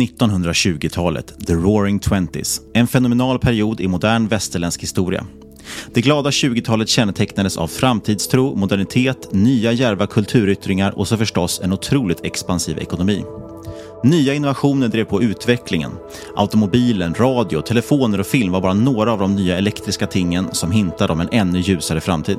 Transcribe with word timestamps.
–1920-talet, 0.00 1.46
the 1.46 1.54
roaring 1.54 1.98
twenties, 1.98 2.60
en 2.74 2.86
fenomenal 2.86 3.38
period 3.38 3.80
i 3.80 3.88
modern 3.88 4.28
västerländsk 4.28 4.82
historia. 4.82 5.26
Det 5.94 6.00
glada 6.00 6.30
20-talet 6.30 6.88
kännetecknades 6.88 7.56
av 7.56 7.68
framtidstro, 7.68 8.54
modernitet, 8.56 9.32
nya 9.32 9.72
djärva 9.72 10.06
kulturyttringar 10.06 10.98
och 10.98 11.08
så 11.08 11.16
förstås 11.16 11.60
en 11.64 11.72
otroligt 11.72 12.24
expansiv 12.24 12.78
ekonomi. 12.78 13.24
Nya 14.04 14.34
innovationer 14.34 14.88
drev 14.88 15.04
på 15.04 15.22
utvecklingen. 15.22 15.92
Automobilen, 16.36 17.14
radio, 17.14 17.60
telefoner 17.60 18.20
och 18.20 18.26
film 18.26 18.52
var 18.52 18.60
bara 18.60 18.74
några 18.74 19.12
av 19.12 19.18
de 19.18 19.34
nya 19.34 19.58
elektriska 19.58 20.06
tingen 20.06 20.48
som 20.52 20.72
hintade 20.72 21.12
om 21.12 21.20
en 21.20 21.28
ännu 21.32 21.60
ljusare 21.60 22.00
framtid. 22.00 22.38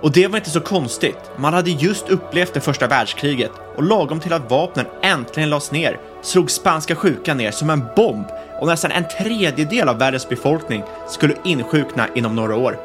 Och 0.00 0.12
det 0.12 0.26
var 0.26 0.38
inte 0.38 0.50
så 0.50 0.60
konstigt. 0.60 1.18
Man 1.36 1.54
hade 1.54 1.70
just 1.70 2.08
upplevt 2.08 2.54
det 2.54 2.60
första 2.60 2.86
världskriget 2.86 3.50
och 3.76 3.82
lagom 3.82 4.20
till 4.20 4.32
att 4.32 4.50
vapnen 4.50 4.86
äntligen 5.02 5.50
lades 5.50 5.72
ner 5.72 6.00
slog 6.22 6.50
spanska 6.50 6.94
sjukan 6.94 7.36
ner 7.36 7.50
som 7.50 7.70
en 7.70 7.84
bomb 7.96 8.26
och 8.60 8.66
nästan 8.66 8.90
en 8.90 9.04
tredjedel 9.18 9.88
av 9.88 9.98
världens 9.98 10.28
befolkning 10.28 10.82
skulle 11.08 11.34
insjukna 11.44 12.08
inom 12.14 12.36
några 12.36 12.56
år. 12.56 12.78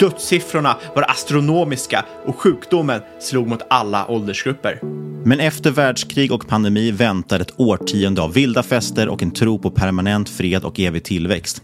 Dödssiffrorna 0.00 0.76
var 0.94 1.10
astronomiska 1.10 2.04
och 2.24 2.40
sjukdomen 2.40 3.00
slog 3.20 3.46
mot 3.46 3.62
alla 3.70 4.06
åldersgrupper. 4.06 4.78
Men 5.24 5.40
efter 5.40 5.70
världskrig 5.70 6.32
och 6.32 6.48
pandemi 6.48 6.90
väntar 6.90 7.40
ett 7.40 7.54
årtionde 7.56 8.22
av 8.22 8.32
vilda 8.32 8.62
fester 8.62 9.08
och 9.08 9.22
en 9.22 9.30
tro 9.30 9.58
på 9.58 9.70
permanent 9.70 10.28
fred 10.28 10.64
och 10.64 10.80
evig 10.80 11.04
tillväxt. 11.04 11.62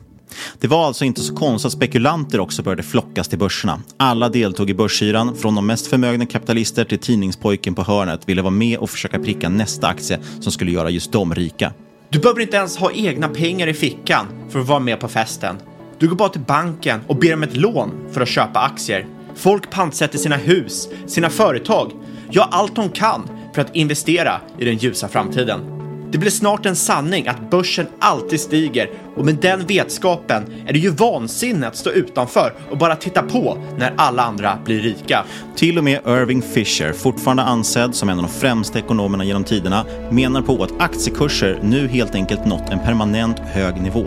Det 0.61 0.69
var 0.69 0.87
alltså 0.87 1.05
inte 1.05 1.21
så 1.21 1.35
konstigt 1.35 1.67
att 1.67 1.73
spekulanter 1.73 2.41
också 2.41 2.63
började 2.63 2.83
flockas 2.83 3.29
till 3.29 3.39
börserna. 3.39 3.81
Alla 3.97 4.29
deltog 4.29 4.71
i 4.71 4.75
börshyran, 4.75 5.37
från 5.37 5.55
de 5.55 5.67
mest 5.67 5.87
förmögna 5.87 6.27
kapitalister 6.27 6.85
till 6.85 6.99
tidningspojken 6.99 7.75
på 7.75 7.83
hörnet 7.83 8.29
ville 8.29 8.43
vara 8.43 8.51
med 8.51 8.79
och 8.79 8.91
försöka 8.91 9.19
pricka 9.19 9.49
nästa 9.49 9.87
aktie 9.87 10.19
som 10.41 10.53
skulle 10.53 10.71
göra 10.71 10.91
just 10.91 11.13
dem 11.13 11.35
rika. 11.35 11.73
Du 12.09 12.19
behöver 12.19 12.41
inte 12.41 12.57
ens 12.57 12.77
ha 12.77 12.93
egna 12.93 13.29
pengar 13.29 13.67
i 13.67 13.75
fickan 13.75 14.27
för 14.49 14.61
att 14.61 14.69
vara 14.69 14.81
med 14.81 15.01
på 15.01 15.09
festen. 15.09 15.57
Du 15.99 16.09
går 16.09 16.17
bara 16.17 16.29
till 16.29 16.41
banken 16.41 17.01
och 17.07 17.17
ber 17.17 17.35
om 17.35 17.43
ett 17.43 17.57
lån 17.57 17.91
för 18.13 18.21
att 18.21 18.29
köpa 18.29 18.61
aktier. 18.61 19.07
Folk 19.35 19.71
pantsätter 19.71 20.19
sina 20.19 20.37
hus, 20.37 20.89
sina 21.07 21.31
företag, 21.31 21.93
ja 22.31 22.49
allt 22.51 22.77
de 22.77 22.89
kan 22.89 23.29
för 23.55 23.63
att 23.63 23.77
investera 23.77 24.41
i 24.59 24.65
den 24.65 24.77
ljusa 24.77 25.09
framtiden. 25.09 25.80
Det 26.13 26.19
blir 26.19 26.31
snart 26.31 26.67
en 26.67 26.77
sanning 26.77 27.29
att 27.29 27.51
börsen 27.51 27.87
alltid 27.99 28.41
stiger 28.41 28.91
och 29.17 29.25
med 29.25 29.35
den 29.35 29.67
vetskapen 29.67 30.45
är 30.67 30.73
det 30.73 30.79
ju 30.79 30.91
vansinne 30.91 31.67
att 31.67 31.77
stå 31.77 31.91
utanför 31.91 32.53
och 32.71 32.79
bara 32.79 32.97
titta 32.97 33.23
på 33.23 33.59
när 33.79 33.95
alla 33.97 34.23
andra 34.23 34.59
blir 34.65 34.81
rika. 34.81 35.25
Till 35.57 35.79
och 35.79 35.85
med 35.85 36.01
Irving 36.07 36.43
Fisher, 36.43 36.93
fortfarande 36.93 37.43
ansedd 37.43 37.95
som 37.95 38.09
en 38.09 38.19
av 38.19 38.25
de 38.25 38.33
främsta 38.33 38.79
ekonomerna 38.79 39.25
genom 39.25 39.45
tiderna, 39.45 39.85
menar 40.11 40.43
på 40.43 40.65
att 40.65 40.73
aktiekurser 40.79 41.61
nu 41.63 41.89
helt 41.89 42.15
enkelt 42.15 42.47
nått 42.47 42.71
en 42.71 42.79
permanent 42.79 43.39
hög 43.39 43.81
nivå. 43.81 44.07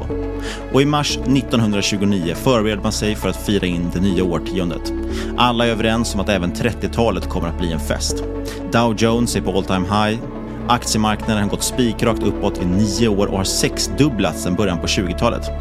Och 0.73 0.81
i 0.81 0.85
mars 0.85 1.17
1929 1.17 2.35
förbereder 2.35 2.83
man 2.83 2.91
sig 2.91 3.15
för 3.15 3.29
att 3.29 3.45
fira 3.45 3.67
in 3.67 3.91
det 3.93 3.99
nya 3.99 4.23
årtiondet. 4.23 4.93
Alla 5.37 5.65
är 5.65 5.69
överens 5.69 6.13
om 6.13 6.19
att 6.19 6.29
även 6.29 6.53
30-talet 6.53 7.29
kommer 7.29 7.47
att 7.47 7.59
bli 7.59 7.71
en 7.71 7.79
fest. 7.79 8.23
Dow 8.71 8.95
Jones 8.97 9.35
är 9.35 9.41
på 9.41 9.57
all 9.57 9.63
time 9.63 9.87
high, 9.87 10.19
Aktiemarknaden 10.67 11.43
har 11.43 11.49
gått 11.49 11.63
spikrakt 11.63 12.23
uppåt 12.23 12.61
i 12.61 12.65
nio 12.65 13.07
år 13.07 13.27
och 13.27 13.37
har 13.37 13.43
sexdubblats 13.43 14.43
sedan 14.43 14.55
början 14.55 14.79
på 14.79 14.87
20-talet. 14.87 15.51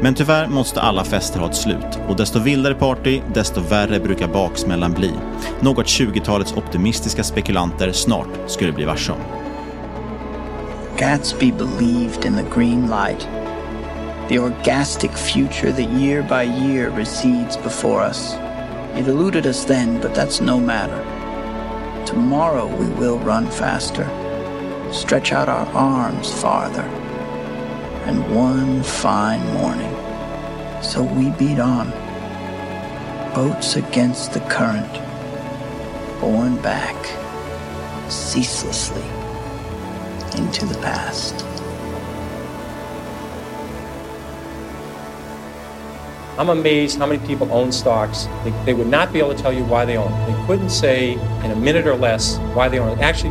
Men 0.00 0.14
tyvärr 0.14 0.46
måste 0.46 0.80
alla 0.80 1.04
fester 1.04 1.40
ha 1.40 1.46
ett 1.48 1.56
slut 1.56 1.98
och 2.08 2.16
desto 2.16 2.38
vildare 2.38 2.74
party, 2.74 3.20
desto 3.34 3.60
värre 3.60 4.00
brukar 4.00 4.28
baksmällan 4.28 4.92
bli. 4.92 5.12
Något 5.60 5.86
20-talets 5.86 6.52
optimistiska 6.52 7.24
spekulanter 7.24 7.92
snart 7.92 8.28
skulle 8.46 8.72
bli 8.72 8.84
varse 8.84 9.12
om. 9.12 9.18
Gatsby 10.98 11.52
believed 11.52 12.24
in 12.24 12.36
the 12.36 12.44
green 12.54 12.80
light, 12.80 13.28
the 14.28 14.38
orgastic 14.38 15.10
future 15.10 15.72
that 15.72 16.00
year 16.00 16.22
by 16.22 16.66
year 16.66 16.90
recedes 16.96 17.58
before 17.62 18.08
us. 18.08 18.34
It 18.98 19.08
eluded 19.08 19.46
us 19.46 19.64
then, 19.64 19.98
but 20.02 20.14
that's 20.14 20.44
no 20.44 20.60
matter. 20.60 21.04
Tomorrow 22.06 22.70
we 22.78 22.86
will 23.00 23.18
run 23.18 23.46
faster, 23.46 24.06
stretch 24.92 25.32
out 25.32 25.48
our 25.48 25.66
arms 25.68 26.32
farther, 26.32 26.82
and 28.06 28.34
one 28.34 28.82
fine 28.82 29.44
morning, 29.54 29.94
so 30.82 31.02
we 31.02 31.30
beat 31.30 31.58
on, 31.58 31.90
boats 33.34 33.76
against 33.76 34.32
the 34.32 34.40
current, 34.40 34.92
borne 36.20 36.56
back 36.62 36.96
ceaselessly 38.10 39.02
into 40.38 40.66
the 40.66 40.78
past. 40.82 41.44
I'm 46.38 46.50
amazed 46.50 46.98
how 46.98 47.06
many 47.06 47.26
people 47.26 47.50
own 47.50 47.72
stocks. 47.72 48.28
They, 48.44 48.50
they 48.66 48.74
would 48.74 48.88
not 48.88 49.10
be 49.10 49.20
able 49.20 49.34
to 49.34 49.42
tell 49.42 49.54
you 49.54 49.64
why 49.64 49.86
they 49.86 49.96
own. 49.96 50.12
They 50.30 50.46
couldn't 50.46 50.68
say 50.68 51.12
in 51.42 51.50
a 51.50 51.56
minute 51.56 51.86
or 51.86 51.96
less 51.96 52.36
why 52.52 52.68
they 52.68 52.78
own. 52.78 52.98
Actually, 53.00 53.30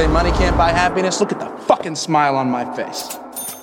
Say 0.00 0.08
money 0.08 0.30
can't 0.30 0.56
buy 0.56 0.78
happiness. 0.78 1.20
Look 1.20 1.32
at 1.32 1.40
the 1.40 1.74
fucking 1.74 1.96
smile 1.96 2.30
on 2.30 2.50
my 2.50 2.64
face. 2.64 3.18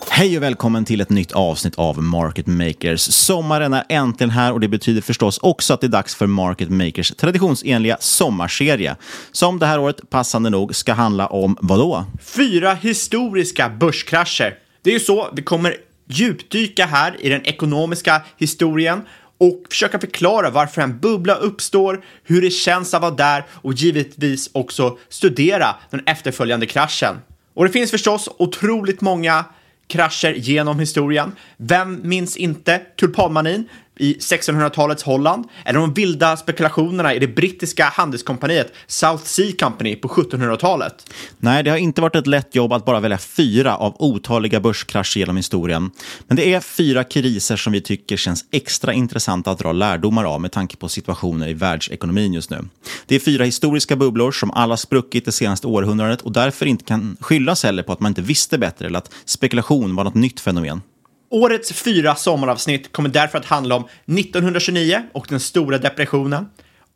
Hej 0.10 0.38
och 0.38 0.44
välkommen 0.44 0.86
till 0.86 1.01
ett 1.01 1.10
nytt 1.10 1.31
avsnitt 1.31 1.75
av 1.75 2.04
Market 2.04 2.48
Makers. 2.48 3.01
Sommaren 3.01 3.74
är 3.74 3.84
äntligen 3.89 4.30
här 4.30 4.54
och 4.54 4.60
det 4.60 4.68
betyder 4.68 5.01
förstås 5.01 5.38
också 5.38 5.74
att 5.74 5.81
det 5.81 5.88
är 5.88 5.89
dags 5.89 6.16
för 6.16 6.28
Market 6.28 6.69
Makers 6.69 7.12
traditionsenliga 7.12 7.98
sommarserie. 8.00 8.95
Som 9.31 9.60
det 9.60 9.66
här 9.66 9.80
året 9.80 10.10
passande 10.10 10.50
nog 10.50 10.75
ska 10.75 10.94
handla 10.94 11.28
om 11.28 11.57
vadå? 11.62 12.06
Fyra 12.22 12.74
historiska 12.74 13.69
börskrascher. 13.69 14.54
Det 14.81 14.90
är 14.90 14.94
ju 14.94 15.00
så, 15.00 15.30
vi 15.33 15.42
kommer 15.42 15.75
djupdyka 16.07 16.86
här 16.86 17.16
i 17.19 17.30
den 17.30 17.45
ekonomiska 17.45 18.22
historien 18.38 19.01
och 19.38 19.63
försöka 19.69 20.00
förklara 20.00 20.50
varför 20.50 20.81
en 20.81 21.00
bubbla 21.00 21.36
uppstår, 21.36 22.04
hur 22.24 22.42
det 22.42 22.50
känns 22.50 22.94
att 22.94 23.01
vara 23.01 23.12
där 23.12 23.45
och 23.51 23.74
givetvis 23.74 24.50
också 24.54 24.98
studera 25.10 25.75
den 25.89 26.01
efterföljande 26.06 26.66
kraschen. 26.66 27.16
Och 27.54 27.66
det 27.66 27.72
finns 27.72 27.92
förstås 27.92 28.30
otroligt 28.38 29.01
många 29.01 29.45
krascher 29.88 30.34
genom 30.34 30.80
historien. 30.80 31.31
Vem 31.57 32.00
minns 32.04 32.38
inte 32.38 32.81
tulpanmanin 33.00 33.69
i 34.00 34.14
1600-talets 34.14 35.04
Holland 35.04 35.46
eller 35.66 35.80
de 35.80 35.94
vilda 35.94 36.38
spekulationerna 36.38 37.14
i 37.14 37.20
det 37.20 37.28
brittiska 37.28 37.86
handelskompaniet 37.86 38.74
South 38.88 39.24
Sea 39.24 39.52
Company 39.60 39.96
på 39.96 40.08
1700-talet? 40.08 41.14
Nej, 41.38 41.64
det 41.64 41.70
har 41.70 41.78
inte 41.78 42.02
varit 42.02 42.16
ett 42.16 42.28
lätt 42.28 42.56
jobb 42.56 42.74
att 42.74 42.86
bara 42.86 43.00
välja 43.00 43.18
fyra 43.18 43.78
av 43.78 43.96
otaliga 44.00 44.60
börskrascher 44.60 45.20
genom 45.20 45.38
historien. 45.38 45.92
Men 46.28 46.38
det 46.38 46.54
är 46.54 46.60
fyra 46.60 47.04
kriser 47.04 47.56
som 47.56 47.74
vi 47.74 47.82
tycker 47.82 48.18
känns 48.18 48.46
extra 48.52 48.94
intressanta 48.94 49.52
att 49.52 49.60
dra 49.60 49.72
lärdomar 49.72 50.24
av 50.24 50.42
med 50.42 50.52
tanke 50.52 50.78
på 50.78 50.90
situationen 50.90 51.50
i 51.50 51.54
världsekonomin 51.54 52.34
just 52.34 52.50
nu. 52.50 52.66
Det 53.06 53.16
är 53.16 53.20
fyra 53.20 53.44
historiska 53.44 53.96
bubblor 53.96 54.32
som 54.32 54.52
alla 54.52 54.78
spruckit 54.78 55.26
det 55.26 55.32
senaste 55.32 55.68
århundradet 55.68 56.22
och 56.22 56.32
därför 56.32 56.66
inte 56.66 56.84
kan 56.84 57.18
skyllas 57.20 57.64
heller 57.64 57.84
på 57.84 57.92
att 57.92 58.00
man 58.00 58.10
inte 58.10 58.22
visste 58.22 58.58
bättre 58.58 58.86
eller 58.86 58.98
att 58.98 59.14
spekulation 59.26 59.96
var 59.96 60.04
något 60.04 60.16
nytt 60.16 60.40
fenomen. 60.40 60.82
Årets 61.30 61.74
fyra 61.74 62.16
sommaravsnitt 62.16 62.92
kommer 62.92 63.10
därför 63.10 63.38
att 63.38 63.46
handla 63.46 63.76
om 63.76 63.84
1929 64.06 65.04
och 65.14 65.26
den 65.30 65.40
stora 65.40 65.78
depressionen, 65.78 66.46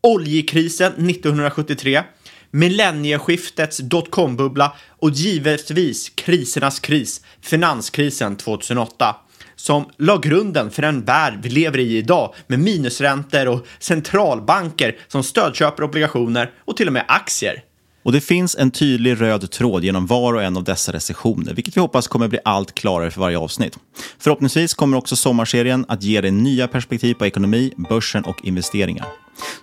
oljekrisen 0.01 1.09
1973, 1.09 2.03
millennieskiftets 2.51 3.79
dotcom-bubbla 3.79 4.71
och 4.89 5.09
givetvis 5.09 6.09
krisernas 6.09 6.79
kris, 6.79 7.21
finanskrisen 7.41 8.35
2008 8.35 9.15
som 9.55 9.89
la 9.97 10.17
grunden 10.17 10.71
för 10.71 10.81
den 10.81 11.01
värld 11.01 11.39
vi 11.41 11.49
lever 11.49 11.79
i 11.79 11.97
idag 11.97 12.33
med 12.47 12.59
minusräntor 12.59 13.47
och 13.47 13.67
centralbanker 13.79 14.97
som 15.07 15.23
stödköper 15.23 15.83
obligationer 15.83 16.51
och 16.65 16.77
till 16.77 16.87
och 16.87 16.93
med 16.93 17.05
aktier. 17.07 17.63
Och 18.03 18.11
det 18.11 18.21
finns 18.21 18.55
en 18.55 18.71
tydlig 18.71 19.21
röd 19.21 19.51
tråd 19.51 19.83
genom 19.83 20.05
var 20.05 20.33
och 20.33 20.43
en 20.43 20.57
av 20.57 20.63
dessa 20.63 20.93
recessioner, 20.93 21.53
vilket 21.53 21.77
vi 21.77 21.81
hoppas 21.81 22.07
kommer 22.07 22.27
bli 22.27 22.39
allt 22.45 22.75
klarare 22.75 23.11
för 23.11 23.21
varje 23.21 23.37
avsnitt. 23.37 23.77
Förhoppningsvis 24.19 24.73
kommer 24.73 24.97
också 24.97 25.15
sommarserien 25.15 25.85
att 25.87 26.03
ge 26.03 26.21
dig 26.21 26.31
nya 26.31 26.67
perspektiv 26.67 27.13
på 27.13 27.25
ekonomi, 27.25 27.73
börsen 27.77 28.23
och 28.23 28.45
investeringar. 28.45 29.07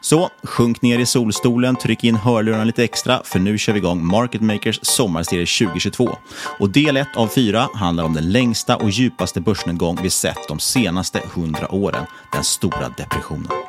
Så 0.00 0.30
sjunk 0.42 0.82
ner 0.82 0.98
i 0.98 1.06
solstolen, 1.06 1.76
tryck 1.76 2.04
in 2.04 2.16
hörlurarna 2.16 2.64
lite 2.64 2.84
extra, 2.84 3.22
för 3.24 3.38
nu 3.38 3.58
kör 3.58 3.72
vi 3.72 3.78
igång 3.78 4.06
Market 4.06 4.40
Makers 4.40 4.80
sommarserie 4.82 5.46
2022. 5.46 6.10
Och 6.58 6.70
del 6.70 6.96
1 6.96 7.08
av 7.16 7.28
4 7.28 7.68
handlar 7.74 8.04
om 8.04 8.14
den 8.14 8.32
längsta 8.32 8.76
och 8.76 8.90
djupaste 8.90 9.40
börsnedgång 9.40 9.98
vi 10.02 10.10
sett 10.10 10.48
de 10.48 10.58
senaste 10.58 11.20
100 11.34 11.74
åren, 11.74 12.06
den 12.32 12.44
stora 12.44 12.88
depressionen.— 12.96 13.48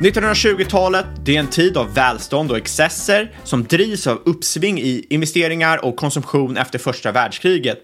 1920-talet, 0.00 1.06
det 1.24 1.36
är 1.36 1.40
en 1.40 1.46
tid 1.46 1.76
av 1.76 1.94
välstånd 1.94 2.50
och 2.50 2.56
excesser 2.56 3.30
som 3.44 3.64
drivs 3.64 4.06
av 4.06 4.22
uppsving 4.24 4.78
i 4.80 5.06
investeringar 5.10 5.84
och 5.84 5.96
konsumtion 5.96 6.56
efter 6.56 6.78
första 6.78 7.12
världskriget. 7.12 7.78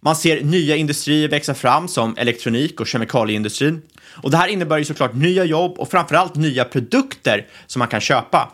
Man 0.00 0.16
ser 0.16 0.40
nya 0.40 0.76
industrier 0.76 1.28
växa 1.28 1.54
fram 1.54 1.88
som 1.88 2.14
elektronik 2.16 2.80
och 2.80 2.86
kemikalieindustrin. 2.86 3.82
Och 4.22 4.30
det 4.30 4.36
här 4.36 4.48
innebär 4.48 4.78
ju 4.78 4.84
såklart 4.84 5.14
nya 5.14 5.44
jobb 5.44 5.78
och 5.78 5.90
framförallt 5.90 6.34
nya 6.34 6.64
produkter 6.64 7.46
som 7.66 7.78
man 7.78 7.88
kan 7.88 8.00
köpa. 8.00 8.52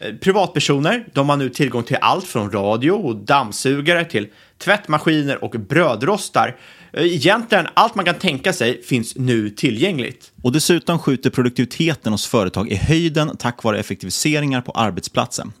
Eh, 0.00 0.14
privatpersoner, 0.14 1.06
de 1.12 1.28
har 1.28 1.36
nu 1.36 1.48
tillgång 1.48 1.82
till 1.82 1.98
allt 2.00 2.26
från 2.26 2.50
radio 2.50 2.90
och 2.90 3.16
dammsugare 3.16 4.04
till 4.04 4.28
tvättmaskiner 4.58 5.44
och 5.44 5.50
brödrostar. 5.50 6.56
Eh, 6.96 7.04
egentligen 7.04 7.66
allt 7.74 7.94
man 7.94 8.04
kan 8.04 8.14
tänka 8.14 8.52
sig 8.52 8.82
finns 8.82 9.16
nu 9.16 9.50
tillgängligt. 9.50 10.32
Och 10.42 10.52
dessutom 10.52 10.98
skjuter 10.98 11.30
produktiviteten 11.30 12.12
hos 12.12 12.26
företag 12.26 12.68
i 12.68 12.74
höjden 12.74 13.36
tack 13.36 13.62
vare 13.62 13.78
effektiviseringar 13.78 14.60
på 14.60 14.72
arbetsplatsen. 14.72 15.52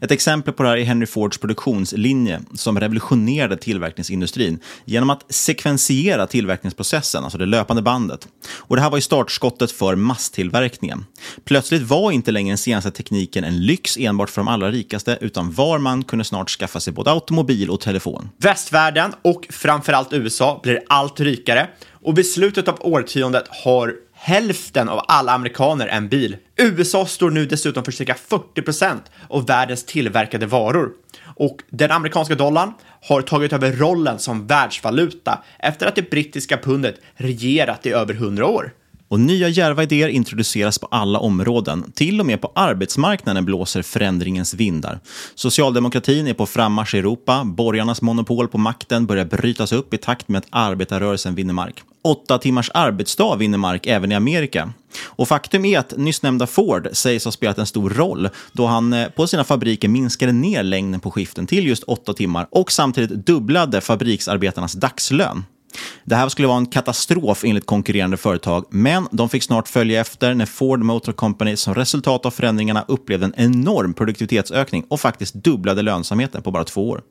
Ett 0.00 0.10
exempel 0.10 0.54
på 0.54 0.62
det 0.62 0.68
här 0.68 0.76
är 0.76 0.84
Henry 0.84 1.06
Fords 1.06 1.38
produktionslinje 1.38 2.40
som 2.54 2.80
revolutionerade 2.80 3.56
tillverkningsindustrin 3.56 4.60
genom 4.84 5.10
att 5.10 5.34
sekventiera 5.34 6.26
tillverkningsprocessen, 6.26 7.24
alltså 7.24 7.38
det 7.38 7.46
löpande 7.46 7.82
bandet. 7.82 8.28
Och 8.50 8.76
det 8.76 8.82
här 8.82 8.90
var 8.90 8.98
ju 8.98 9.02
startskottet 9.02 9.72
för 9.72 9.96
masstillverkningen. 9.96 11.04
Plötsligt 11.44 11.82
var 11.82 12.12
inte 12.12 12.30
längre 12.30 12.50
den 12.50 12.58
senaste 12.58 12.90
tekniken 12.90 13.44
en 13.44 13.66
lyx 13.66 13.96
enbart 13.96 14.30
för 14.30 14.40
de 14.40 14.48
allra 14.48 14.70
rikaste, 14.70 15.18
utan 15.20 15.52
var 15.52 15.78
man 15.78 16.04
kunde 16.04 16.24
snart 16.24 16.50
skaffa 16.50 16.80
sig 16.80 16.92
både 16.92 17.10
automobil 17.10 17.70
och 17.70 17.80
telefon. 17.80 18.28
Västvärlden 18.38 19.12
och 19.22 19.46
framförallt 19.50 20.12
USA 20.12 20.60
blir 20.62 20.82
allt 20.88 21.20
rikare 21.20 21.68
och 22.02 22.18
vid 22.18 22.30
slutet 22.30 22.68
av 22.68 22.76
årtiondet 22.80 23.44
har 23.64 23.94
hälften 24.20 24.88
av 24.88 25.04
alla 25.08 25.32
amerikaner 25.32 25.86
en 25.86 26.08
bil. 26.08 26.36
USA 26.56 27.06
står 27.06 27.30
nu 27.30 27.46
dessutom 27.46 27.84
för 27.84 27.92
cirka 27.92 28.16
40% 28.28 28.98
av 29.28 29.46
världens 29.46 29.84
tillverkade 29.84 30.46
varor. 30.46 30.90
Och 31.36 31.62
den 31.70 31.90
amerikanska 31.90 32.34
dollarn 32.34 32.72
har 33.02 33.22
tagit 33.22 33.52
över 33.52 33.72
rollen 33.72 34.18
som 34.18 34.46
världsvaluta 34.46 35.42
efter 35.58 35.86
att 35.86 35.94
det 35.94 36.10
brittiska 36.10 36.56
pundet 36.56 37.00
regerat 37.14 37.86
i 37.86 37.92
över 37.92 38.14
100 38.14 38.46
år. 38.46 38.72
Och 39.08 39.20
nya 39.20 39.48
djärva 39.48 39.82
idéer 39.82 40.08
introduceras 40.08 40.78
på 40.78 40.86
alla 40.90 41.18
områden. 41.18 41.92
Till 41.94 42.20
och 42.20 42.26
med 42.26 42.40
på 42.40 42.52
arbetsmarknaden 42.54 43.44
blåser 43.44 43.82
förändringens 43.82 44.54
vindar. 44.54 45.00
Socialdemokratin 45.34 46.26
är 46.26 46.34
på 46.34 46.46
frammarsch 46.46 46.94
i 46.94 46.98
Europa. 46.98 47.42
Borgarnas 47.44 48.02
monopol 48.02 48.48
på 48.48 48.58
makten 48.58 49.06
börjar 49.06 49.24
brytas 49.24 49.72
upp 49.72 49.94
i 49.94 49.98
takt 49.98 50.28
med 50.28 50.38
att 50.38 50.46
arbetarrörelsen 50.50 51.34
vinner 51.34 51.54
mark. 51.54 51.82
Åtta 52.02 52.38
timmars 52.38 52.70
arbetsdag 52.74 53.36
vinner 53.36 53.58
mark 53.58 53.86
även 53.86 54.12
i 54.12 54.14
Amerika. 54.14 54.72
Och 55.04 55.28
faktum 55.28 55.64
är 55.64 55.78
att 55.78 55.96
nyss 55.96 56.22
nämnda 56.22 56.46
Ford 56.46 56.88
sägs 56.92 57.24
ha 57.24 57.32
spelat 57.32 57.58
en 57.58 57.66
stor 57.66 57.90
roll 57.90 58.28
då 58.52 58.66
han 58.66 58.92
eh, 58.92 59.08
på 59.08 59.26
sina 59.26 59.44
fabriker 59.44 59.88
minskade 59.88 60.32
ner 60.32 60.62
längden 60.62 61.00
på 61.00 61.10
skiften 61.10 61.46
till 61.46 61.66
just 61.66 61.82
åtta 61.82 62.12
timmar 62.12 62.46
och 62.50 62.72
samtidigt 62.72 63.26
dubblade 63.26 63.80
fabriksarbetarnas 63.80 64.72
dagslön. 64.72 65.44
Det 66.04 66.14
här 66.14 66.28
skulle 66.28 66.48
vara 66.48 66.58
en 66.58 66.66
katastrof 66.66 67.44
enligt 67.44 67.66
konkurrerande 67.66 68.16
företag, 68.16 68.64
men 68.70 69.08
de 69.10 69.28
fick 69.28 69.42
snart 69.42 69.68
följa 69.68 70.00
efter 70.00 70.34
när 70.34 70.46
Ford 70.46 70.82
Motor 70.82 71.12
Company 71.12 71.56
som 71.56 71.74
resultat 71.74 72.26
av 72.26 72.30
förändringarna 72.30 72.84
upplevde 72.88 73.26
en 73.26 73.34
enorm 73.36 73.94
produktivitetsökning 73.94 74.84
och 74.88 75.00
faktiskt 75.00 75.34
dubblade 75.34 75.82
lönsamheten 75.82 76.42
på 76.42 76.50
bara 76.50 76.64
två 76.64 76.88
år. 76.88 77.02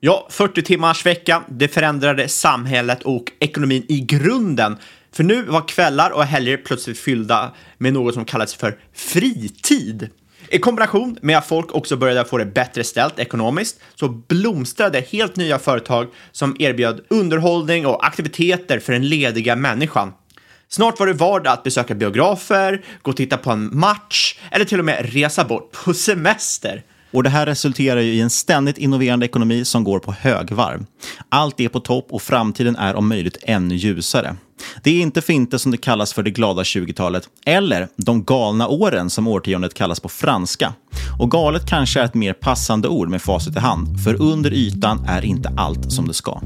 Ja, 0.00 0.26
40 0.30 0.62
timmars 0.62 1.06
vecka, 1.06 1.42
det 1.48 1.68
förändrade 1.68 2.28
samhället 2.28 3.02
och 3.02 3.24
ekonomin 3.40 3.84
i 3.88 4.00
grunden. 4.00 4.76
För 5.12 5.24
nu 5.24 5.42
var 5.42 5.68
kvällar 5.68 6.10
och 6.10 6.24
helger 6.24 6.56
plötsligt 6.56 6.98
fyllda 6.98 7.52
med 7.78 7.92
något 7.92 8.14
som 8.14 8.24
kallades 8.24 8.54
för 8.54 8.78
fritid. 8.92 10.10
I 10.52 10.58
kombination 10.58 11.18
med 11.22 11.38
att 11.38 11.46
folk 11.46 11.74
också 11.74 11.96
började 11.96 12.24
få 12.24 12.38
det 12.38 12.46
bättre 12.46 12.84
ställt 12.84 13.18
ekonomiskt 13.18 13.80
så 13.94 14.08
blomstrade 14.08 15.00
helt 15.00 15.36
nya 15.36 15.58
företag 15.58 16.06
som 16.32 16.56
erbjöd 16.58 17.00
underhållning 17.08 17.86
och 17.86 18.06
aktiviteter 18.06 18.78
för 18.78 18.92
den 18.92 19.08
lediga 19.08 19.56
människan. 19.56 20.12
Snart 20.68 20.98
var 20.98 21.06
det 21.06 21.12
vardag 21.12 21.52
att 21.52 21.62
besöka 21.62 21.94
biografer, 21.94 22.84
gå 23.02 23.10
och 23.10 23.16
titta 23.16 23.36
på 23.36 23.50
en 23.50 23.78
match 23.78 24.38
eller 24.50 24.64
till 24.64 24.78
och 24.78 24.84
med 24.84 25.12
resa 25.12 25.44
bort 25.44 25.72
på 25.84 25.94
semester. 25.94 26.82
Och 27.12 27.22
det 27.22 27.30
här 27.30 27.46
resulterar 27.46 28.00
ju 28.00 28.12
i 28.12 28.20
en 28.20 28.30
ständigt 28.30 28.78
innoverande 28.78 29.26
ekonomi 29.26 29.64
som 29.64 29.84
går 29.84 29.98
på 29.98 30.12
högvarv. 30.12 30.86
Allt 31.28 31.60
är 31.60 31.68
på 31.68 31.80
topp 31.80 32.06
och 32.10 32.22
framtiden 32.22 32.76
är 32.76 32.94
om 32.94 33.08
möjligt 33.08 33.36
ännu 33.42 33.74
ljusare. 33.74 34.36
Det 34.82 34.90
är 34.90 35.02
inte 35.02 35.20
för 35.20 35.32
inte 35.32 35.58
som 35.58 35.70
det 35.72 35.76
kallas 35.76 36.12
för 36.12 36.22
det 36.22 36.30
glada 36.30 36.62
20-talet, 36.62 37.28
eller 37.46 37.88
de 37.96 38.24
galna 38.24 38.68
åren 38.68 39.10
som 39.10 39.28
årtiondet 39.28 39.74
kallas 39.74 40.00
på 40.00 40.08
franska. 40.08 40.74
Och 41.20 41.30
galet 41.30 41.66
kanske 41.68 42.00
är 42.00 42.04
ett 42.04 42.14
mer 42.14 42.32
passande 42.32 42.88
ord 42.88 43.08
med 43.08 43.22
facit 43.22 43.56
i 43.56 43.58
hand, 43.58 44.04
för 44.04 44.22
under 44.22 44.52
ytan 44.52 45.04
är 45.08 45.24
inte 45.24 45.52
allt 45.56 45.92
som 45.92 46.08
det 46.08 46.14
ska. 46.14 46.40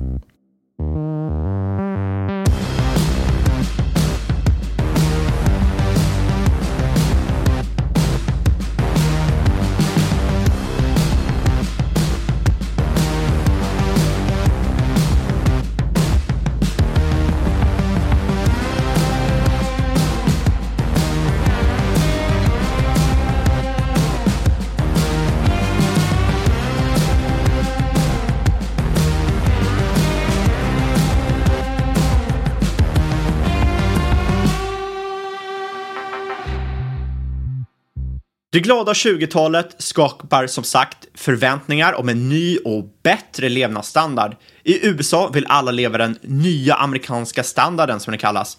Det 38.56 38.60
glada 38.60 38.92
20-talet 38.92 39.74
skapar 39.78 40.46
som 40.46 40.64
sagt 40.64 40.98
förväntningar 41.14 41.92
om 41.92 42.08
en 42.08 42.28
ny 42.28 42.58
och 42.58 42.84
bättre 43.02 43.48
levnadsstandard. 43.48 44.36
I 44.64 44.86
USA 44.86 45.30
vill 45.34 45.46
alla 45.48 45.70
leva 45.70 45.98
den 45.98 46.18
nya 46.22 46.74
amerikanska 46.74 47.42
standarden 47.42 48.00
som 48.00 48.12
det 48.12 48.18
kallas. 48.18 48.58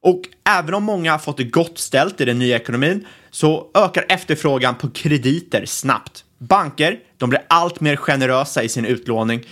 Och 0.00 0.20
även 0.48 0.74
om 0.74 0.84
många 0.84 1.12
har 1.12 1.18
fått 1.18 1.36
det 1.36 1.44
gott 1.44 1.78
ställt 1.78 2.20
i 2.20 2.24
den 2.24 2.38
nya 2.38 2.56
ekonomin 2.56 3.06
så 3.30 3.70
ökar 3.74 4.06
efterfrågan 4.08 4.74
på 4.74 4.90
krediter 4.90 5.66
snabbt. 5.66 6.24
Banker, 6.38 6.98
de 7.18 7.30
blir 7.30 7.42
allt 7.48 7.80
mer 7.80 7.96
generösa 7.96 8.62
i 8.62 8.68
sin 8.68 8.84
utlåning. 8.84 9.44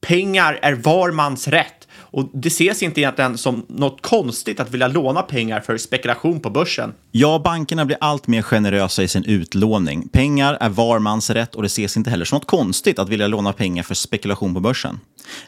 Pengar 0.00 0.58
är 0.62 0.72
var 0.72 1.10
mans 1.10 1.48
rätt 1.48 1.83
och 2.14 2.30
det 2.32 2.48
ses 2.48 2.82
inte 2.82 3.00
egentligen 3.00 3.38
som 3.38 3.66
något 3.68 4.02
konstigt 4.02 4.60
att 4.60 4.70
vilja 4.70 4.88
låna 4.88 5.22
pengar 5.22 5.60
för 5.60 5.78
spekulation 5.78 6.40
på 6.40 6.50
börsen. 6.50 6.94
Ja, 7.10 7.40
bankerna 7.44 7.84
blir 7.84 7.98
allt 8.00 8.26
mer 8.26 8.42
generösa 8.42 9.02
i 9.02 9.08
sin 9.08 9.24
utlåning. 9.24 10.08
Pengar 10.08 10.56
är 10.60 10.68
var 10.68 10.98
mans 10.98 11.30
rätt 11.30 11.54
och 11.54 11.62
det 11.62 11.66
ses 11.66 11.96
inte 11.96 12.10
heller 12.10 12.24
som 12.24 12.36
något 12.36 12.46
konstigt 12.46 12.98
att 12.98 13.08
vilja 13.08 13.26
låna 13.26 13.52
pengar 13.52 13.82
för 13.82 13.94
spekulation 13.94 14.54
på 14.54 14.60
börsen. 14.60 15.00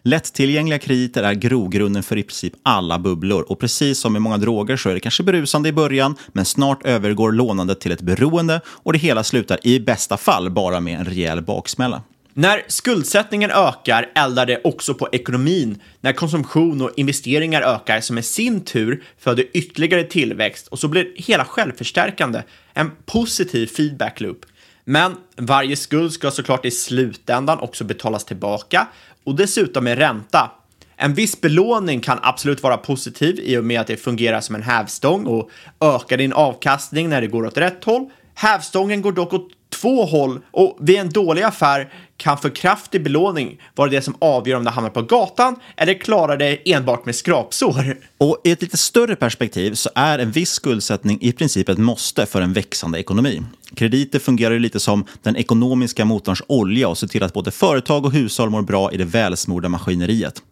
Lättillgängliga 0.03 0.79
krediter 0.79 1.23
är 1.23 1.35
grogrunden 1.35 2.03
för 2.03 2.19
i 2.19 2.23
princip 2.23 2.53
alla 2.63 2.99
bubblor 2.99 3.43
och 3.43 3.59
precis 3.59 3.99
som 3.99 4.13
med 4.13 4.23
många 4.23 4.39
droger 4.39 4.77
så 4.77 4.89
är 4.89 4.95
det 4.95 5.01
kanske 5.01 5.23
berusande 5.23 5.69
i 5.69 5.73
början 5.73 6.17
men 6.33 6.45
snart 6.45 6.87
övergår 6.87 7.33
lånandet 7.33 7.81
till 7.81 7.93
ett 7.93 8.01
beroende 8.01 8.61
och 8.67 8.93
det 8.93 8.99
hela 8.99 9.25
slutar 9.25 9.67
i 9.67 9.81
bästa 9.81 10.17
fall 10.17 10.51
bara 10.51 10.81
med 10.81 10.99
en 10.99 11.05
rejäl 11.05 11.43
baksmälla. 11.43 12.03
När 12.39 12.63
skuldsättningen 12.69 13.51
ökar 13.51 14.11
eldar 14.15 14.47
det 14.47 14.61
också 14.65 14.95
på 14.95 15.09
ekonomin 15.13 15.83
när 16.01 16.13
konsumtion 16.13 16.83
och 16.83 16.91
investeringar 16.97 17.63
ökar 17.63 18.01
som 18.01 18.19
i 18.19 18.23
sin 18.23 18.61
tur 18.61 19.05
föder 19.19 19.45
ytterligare 19.53 20.05
tillväxt 20.05 20.69
och 20.69 20.79
så 20.79 20.89
blir 20.89 21.13
hela 21.17 21.45
självförstärkande, 21.45 22.43
en 22.75 22.91
positiv 23.07 23.67
feedback 23.67 24.21
loop. 24.21 24.47
Men 24.85 25.17
varje 25.37 25.77
skuld 25.77 26.13
ska 26.13 26.31
såklart 26.31 26.65
i 26.65 26.71
slutändan 26.71 27.59
också 27.59 27.85
betalas 27.85 28.25
tillbaka 28.25 28.87
och 29.25 29.37
dessutom 29.37 29.85
med 29.85 29.99
ränta. 29.99 30.51
En 30.97 31.15
viss 31.15 31.41
belåning 31.41 32.01
kan 32.01 32.19
absolut 32.23 32.63
vara 32.63 32.77
positiv 32.77 33.41
i 33.43 33.57
och 33.57 33.65
med 33.65 33.81
att 33.81 33.87
det 33.87 33.97
fungerar 33.97 34.41
som 34.41 34.55
en 34.55 34.63
hävstång 34.63 35.27
och 35.27 35.51
ökar 35.81 36.17
din 36.17 36.33
avkastning 36.33 37.09
när 37.09 37.21
det 37.21 37.27
går 37.27 37.47
åt 37.47 37.59
rätt 37.59 37.85
håll. 37.85 38.11
Hävstången 38.39 39.03
går 39.03 39.13
dock 39.13 39.33
åt 39.33 39.49
två 39.81 40.05
håll 40.05 40.41
och 40.51 40.79
vid 40.81 40.97
en 40.97 41.09
dålig 41.09 41.43
affär 41.43 41.93
kan 42.17 42.39
för 42.39 42.51
kraftig 42.51 43.03
belåning 43.03 43.61
vara 43.75 43.91
det 43.91 44.03
som 44.03 44.15
avgör 44.19 44.57
om 44.57 44.65
det 44.65 44.71
hamnar 44.71 44.91
på 44.91 45.03
gatan 45.03 45.57
eller 45.77 45.95
klarar 45.95 46.37
det 46.37 46.73
enbart 46.73 47.07
med 47.07 47.15
skrapsår. 47.15 47.97
Och 48.19 48.41
i 48.45 48.51
ett 48.51 48.63
lite 48.63 48.77
större 48.77 49.17
perspektiv 49.17 49.75
så 49.75 49.91
är 49.95 50.19
en 50.19 50.31
viss 50.31 50.51
skuldsättning 50.51 51.19
i 51.21 51.33
princip 51.33 51.69
ett 51.69 51.79
måste 51.79 52.27
för 52.27 52.41
en 52.41 52.53
växande 52.53 52.99
ekonomi. 52.99 53.43
Krediter 53.75 54.19
fungerar 54.19 54.55
ju 54.55 54.59
lite 54.59 54.81
som 54.81 55.05
den 55.23 55.37
ekonomiska 55.37 56.05
motorns 56.05 56.43
olja 56.47 56.89
och 56.89 56.99
ser 56.99 57.07
till 57.07 57.23
att 57.23 57.33
både 57.33 57.51
företag 57.51 58.05
och 58.05 58.13
hushåll 58.13 58.51
mår 58.51 58.63
bra 58.63 58.93
i 58.93 58.97
det 58.97 59.05
välsmorda 59.05 59.69
maskineriet. 59.69 60.43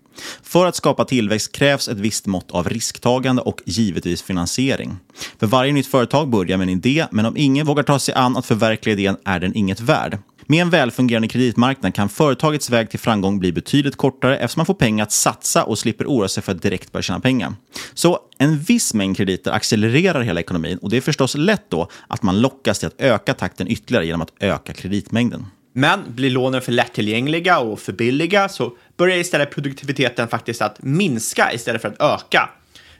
För 0.42 0.66
att 0.66 0.76
skapa 0.76 1.04
tillväxt 1.04 1.52
krävs 1.52 1.88
ett 1.88 2.00
visst 2.00 2.26
mått 2.26 2.50
av 2.50 2.68
risktagande 2.68 3.42
och 3.42 3.60
givetvis 3.64 4.22
finansiering. 4.22 4.96
För 5.40 5.46
varje 5.46 5.72
nytt 5.72 5.86
företag 5.86 6.28
börjar 6.28 6.56
med 6.56 6.68
en 6.68 6.74
idé, 6.74 7.06
men 7.10 7.26
om 7.26 7.36
ingen 7.36 7.66
vågar 7.66 7.82
ta 7.82 7.98
sig 7.98 8.14
an 8.14 8.36
att 8.36 8.46
förverkliga 8.46 8.92
idén 8.92 9.16
är 9.24 9.40
den 9.40 9.56
inget 9.56 9.80
värd. 9.80 10.18
Med 10.46 10.62
en 10.62 10.70
välfungerande 10.70 11.28
kreditmarknad 11.28 11.94
kan 11.94 12.08
företagets 12.08 12.70
väg 12.70 12.90
till 12.90 12.98
framgång 12.98 13.38
bli 13.38 13.52
betydligt 13.52 13.96
kortare 13.96 14.38
eftersom 14.38 14.60
man 14.60 14.66
får 14.66 14.74
pengar 14.74 15.02
att 15.02 15.12
satsa 15.12 15.64
och 15.64 15.78
slipper 15.78 16.04
oroa 16.06 16.28
sig 16.28 16.42
för 16.42 16.52
att 16.52 16.62
direkt 16.62 16.92
börja 16.92 17.02
tjäna 17.02 17.20
pengar. 17.20 17.54
Så 17.94 18.18
en 18.38 18.58
viss 18.58 18.94
mängd 18.94 19.16
krediter 19.16 19.50
accelererar 19.50 20.22
hela 20.22 20.40
ekonomin 20.40 20.78
och 20.78 20.90
det 20.90 20.96
är 20.96 21.00
förstås 21.00 21.34
lätt 21.34 21.70
då 21.70 21.88
att 22.08 22.22
man 22.22 22.40
lockas 22.40 22.78
till 22.78 22.88
att 22.88 23.00
öka 23.00 23.34
takten 23.34 23.68
ytterligare 23.68 24.06
genom 24.06 24.22
att 24.22 24.32
öka 24.40 24.72
kreditmängden. 24.72 25.46
Men 25.76 26.14
blir 26.14 26.30
lånen 26.30 26.62
för 26.62 26.72
lättillgängliga 26.72 27.58
och 27.58 27.80
för 27.80 27.92
billiga 27.92 28.48
så 28.48 28.76
börjar 28.96 29.16
istället 29.16 29.50
produktiviteten 29.50 30.28
faktiskt 30.28 30.62
att 30.62 30.82
minska 30.82 31.52
istället 31.52 31.82
för 31.82 31.88
att 31.88 32.02
öka. 32.02 32.50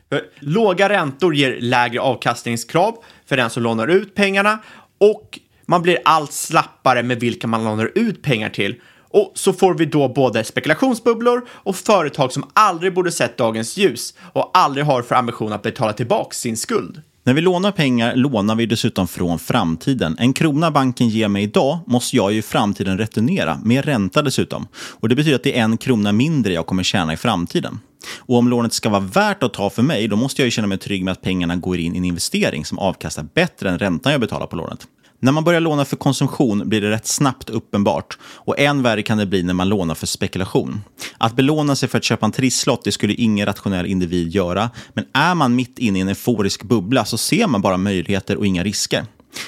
För 0.09 0.21
låga 0.39 0.89
räntor 0.89 1.35
ger 1.35 1.57
lägre 1.61 1.99
avkastningskrav 1.99 2.97
för 3.25 3.37
den 3.37 3.49
som 3.49 3.63
lånar 3.63 3.87
ut 3.87 4.15
pengarna 4.15 4.59
och 4.97 5.39
man 5.65 5.81
blir 5.81 5.97
allt 6.05 6.31
slappare 6.31 7.03
med 7.03 7.19
vilka 7.19 7.47
man 7.47 7.63
lånar 7.63 7.91
ut 7.95 8.21
pengar 8.21 8.49
till. 8.49 8.81
Och 8.97 9.31
så 9.35 9.53
får 9.53 9.73
vi 9.73 9.85
då 9.85 10.07
både 10.07 10.43
spekulationsbubblor 10.43 11.47
och 11.49 11.75
företag 11.75 12.31
som 12.31 12.49
aldrig 12.53 12.93
borde 12.93 13.11
sett 13.11 13.37
dagens 13.37 13.77
ljus 13.77 14.13
och 14.33 14.51
aldrig 14.53 14.85
har 14.85 15.01
för 15.01 15.15
ambition 15.15 15.53
att 15.53 15.61
betala 15.61 15.93
tillbaka 15.93 16.33
sin 16.33 16.57
skuld. 16.57 17.01
När 17.25 17.33
vi 17.33 17.41
lånar 17.41 17.71
pengar 17.71 18.15
lånar 18.15 18.55
vi 18.55 18.65
dessutom 18.65 19.07
från 19.07 19.39
framtiden. 19.39 20.15
En 20.19 20.33
krona 20.33 20.71
banken 20.71 21.09
ger 21.09 21.27
mig 21.27 21.43
idag 21.43 21.79
måste 21.87 22.15
jag 22.15 22.31
ju 22.31 22.39
i 22.39 22.41
framtiden 22.41 22.97
returnera, 22.97 23.59
med 23.63 23.85
ränta 23.85 24.21
dessutom. 24.21 24.67
Och 24.75 25.09
Det 25.09 25.15
betyder 25.15 25.35
att 25.35 25.43
det 25.43 25.59
är 25.59 25.63
en 25.63 25.77
krona 25.77 26.11
mindre 26.11 26.53
jag 26.53 26.65
kommer 26.65 26.83
tjäna 26.83 27.13
i 27.13 27.17
framtiden. 27.17 27.79
Och 28.17 28.37
om 28.37 28.47
lånet 28.47 28.73
ska 28.73 28.89
vara 28.89 28.99
värt 28.99 29.43
att 29.43 29.53
ta 29.53 29.69
för 29.69 29.83
mig, 29.83 30.07
då 30.07 30.15
måste 30.15 30.41
jag 30.41 30.45
ju 30.45 30.51
känna 30.51 30.67
mig 30.67 30.77
trygg 30.77 31.03
med 31.03 31.11
att 31.11 31.21
pengarna 31.21 31.55
går 31.55 31.77
in 31.77 31.95
i 31.95 31.97
en 31.97 32.05
investering 32.05 32.65
som 32.65 32.79
avkastar 32.79 33.25
bättre 33.33 33.69
än 33.69 33.79
räntan 33.79 34.11
jag 34.11 34.21
betalar 34.21 34.47
på 34.47 34.55
lånet. 34.55 34.87
När 35.19 35.31
man 35.31 35.43
börjar 35.43 35.59
låna 35.59 35.85
för 35.85 35.95
konsumtion 35.95 36.69
blir 36.69 36.81
det 36.81 36.89
rätt 36.89 37.07
snabbt 37.07 37.49
uppenbart 37.49 38.17
och 38.23 38.59
än 38.59 38.83
värre 38.83 39.01
kan 39.01 39.17
det 39.17 39.25
bli 39.25 39.43
när 39.43 39.53
man 39.53 39.69
lånar 39.69 39.95
för 39.95 40.07
spekulation. 40.07 40.81
Att 41.17 41.35
belåna 41.35 41.75
sig 41.75 41.89
för 41.89 41.97
att 41.97 42.03
köpa 42.03 42.25
en 42.25 42.31
trisslott 42.31 42.83
det 42.83 42.91
skulle 42.91 43.13
ingen 43.13 43.45
rationell 43.45 43.85
individ 43.85 44.27
göra, 44.27 44.69
men 44.93 45.05
är 45.13 45.35
man 45.35 45.55
mitt 45.55 45.79
inne 45.79 45.99
i 45.99 46.01
en 46.01 46.07
euforisk 46.07 46.63
bubbla 46.63 47.05
så 47.05 47.17
ser 47.17 47.47
man 47.47 47.61
bara 47.61 47.77
möjligheter 47.77 48.37
och 48.37 48.45
inga 48.45 48.63
risker. 48.63 49.05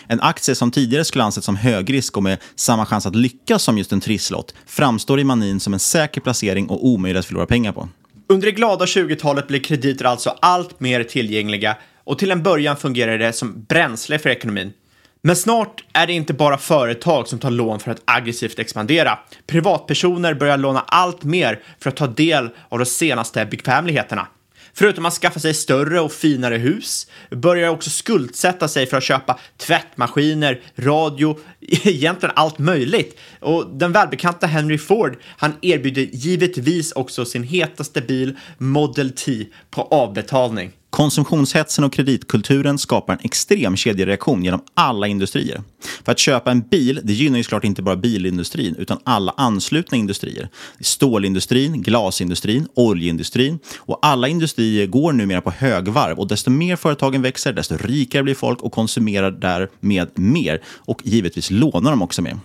En 0.07 0.21
aktie 0.21 0.55
som 0.55 0.71
tidigare 0.71 1.05
skulle 1.05 1.23
ansetts 1.23 1.45
som 1.45 1.55
högrisk 1.55 2.17
och 2.17 2.23
med 2.23 2.37
samma 2.55 2.85
chans 2.85 3.05
att 3.05 3.15
lyckas 3.15 3.63
som 3.63 3.77
just 3.77 3.91
en 3.91 4.01
trisslott 4.01 4.55
framstår 4.65 5.19
i 5.19 5.23
manin 5.23 5.59
som 5.59 5.73
en 5.73 5.79
säker 5.79 6.21
placering 6.21 6.69
och 6.69 6.85
omöjlig 6.85 7.19
att 7.19 7.25
förlora 7.25 7.45
pengar 7.45 7.71
på. 7.71 7.89
Under 8.29 8.45
det 8.45 8.51
glada 8.51 8.85
20-talet 8.85 9.47
blir 9.47 9.59
krediter 9.59 10.05
alltså 10.05 10.29
allt 10.41 10.79
mer 10.79 11.03
tillgängliga 11.03 11.77
och 12.03 12.19
till 12.19 12.31
en 12.31 12.43
början 12.43 12.77
fungerar 12.77 13.17
det 13.17 13.33
som 13.33 13.65
bränsle 13.69 14.19
för 14.19 14.29
ekonomin. 14.29 14.73
Men 15.21 15.35
snart 15.35 15.83
är 15.93 16.07
det 16.07 16.13
inte 16.13 16.33
bara 16.33 16.57
företag 16.57 17.27
som 17.27 17.39
tar 17.39 17.51
lån 17.51 17.79
för 17.79 17.91
att 17.91 18.01
aggressivt 18.05 18.59
expandera. 18.59 19.19
Privatpersoner 19.47 20.33
börjar 20.33 20.57
låna 20.57 20.79
allt 20.79 21.23
mer 21.23 21.59
för 21.79 21.89
att 21.89 21.95
ta 21.95 22.07
del 22.07 22.49
av 22.69 22.79
de 22.79 22.85
senaste 22.85 23.45
bekvämligheterna. 23.45 24.27
Förutom 24.73 25.05
att 25.05 25.13
skaffa 25.13 25.39
sig 25.39 25.53
större 25.53 25.99
och 25.99 26.11
finare 26.11 26.55
hus 26.57 27.07
börjar 27.31 27.69
också 27.69 27.89
skuldsätta 27.89 28.67
sig 28.67 28.85
för 28.85 28.97
att 28.97 29.03
köpa 29.03 29.39
tvättmaskiner, 29.57 30.61
radio, 30.75 31.39
egentligen 31.61 32.35
allt 32.35 32.59
möjligt. 32.59 33.19
Och 33.39 33.69
den 33.69 33.91
välbekanta 33.91 34.47
Henry 34.47 34.77
Ford, 34.77 35.17
han 35.37 35.53
erbjuder 35.61 36.01
givetvis 36.01 36.91
också 36.91 37.25
sin 37.25 37.43
hetaste 37.43 38.01
bil 38.01 38.37
Model 38.57 39.11
T 39.11 39.45
på 39.69 39.81
avbetalning. 39.81 40.71
Konsumtionshetsen 40.89 41.83
och 41.83 41.93
kreditkulturen 41.93 42.77
skapar 42.77 43.13
en 43.13 43.19
extrem 43.23 43.75
kedjereaktion 43.75 44.43
genom 44.43 44.61
alla 44.73 45.07
industrier. 45.07 45.61
För 46.05 46.11
att 46.11 46.19
köpa 46.19 46.51
en 46.51 46.61
bil, 46.61 46.99
det 47.03 47.13
gynnar 47.13 47.37
ju 47.37 47.43
såklart 47.43 47.63
inte 47.63 47.81
bara 47.81 47.95
bilindustrin, 47.95 48.75
utan 48.75 48.97
alla 49.03 49.33
anslutna 49.37 49.97
industrier. 49.97 50.49
Stålindustrin, 50.79 51.81
glasindustrin, 51.81 52.67
oljeindustrin 52.73 53.59
och 53.77 53.99
alla 54.01 54.27
industrier 54.27 54.85
går 54.85 55.13
numera 55.13 55.41
på 55.41 55.51
högvarv 55.51 56.19
och 56.19 56.27
desto 56.27 56.49
mer 56.49 56.75
företagen 56.75 57.21
växer, 57.21 57.53
desto 57.53 57.77
rikare 57.77 58.23
blir 58.23 58.35
folk 58.35 58.61
och 58.61 58.71
konsumerar 58.71 59.31
därmed 59.31 60.09
mer 60.15 60.61
och 60.67 61.01
givetvis 61.03 61.51
lånar 61.51 61.91
de 61.91 62.01
också 62.01 62.21
mer. 62.21 62.37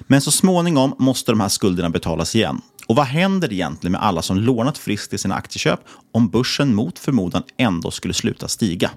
Men 0.00 0.20
så 0.20 0.30
småningom 0.30 0.94
måste 0.98 1.32
de 1.32 1.40
här 1.40 1.48
skulderna 1.48 1.90
betalas 1.90 2.36
igen. 2.36 2.60
Och 2.86 2.96
vad 2.96 3.06
händer 3.06 3.52
egentligen 3.52 3.92
med 3.92 4.02
alla 4.02 4.22
som 4.22 4.36
lånat 4.36 4.78
friskt 4.78 5.10
till 5.10 5.18
sina 5.18 5.34
aktieköp 5.34 5.80
om 6.12 6.28
börsen 6.28 6.74
mot 6.74 6.98
förmodan 6.98 7.42
ändå 7.56 7.90
skulle 7.90 8.14
sluta 8.14 8.48
stiga? 8.48 8.90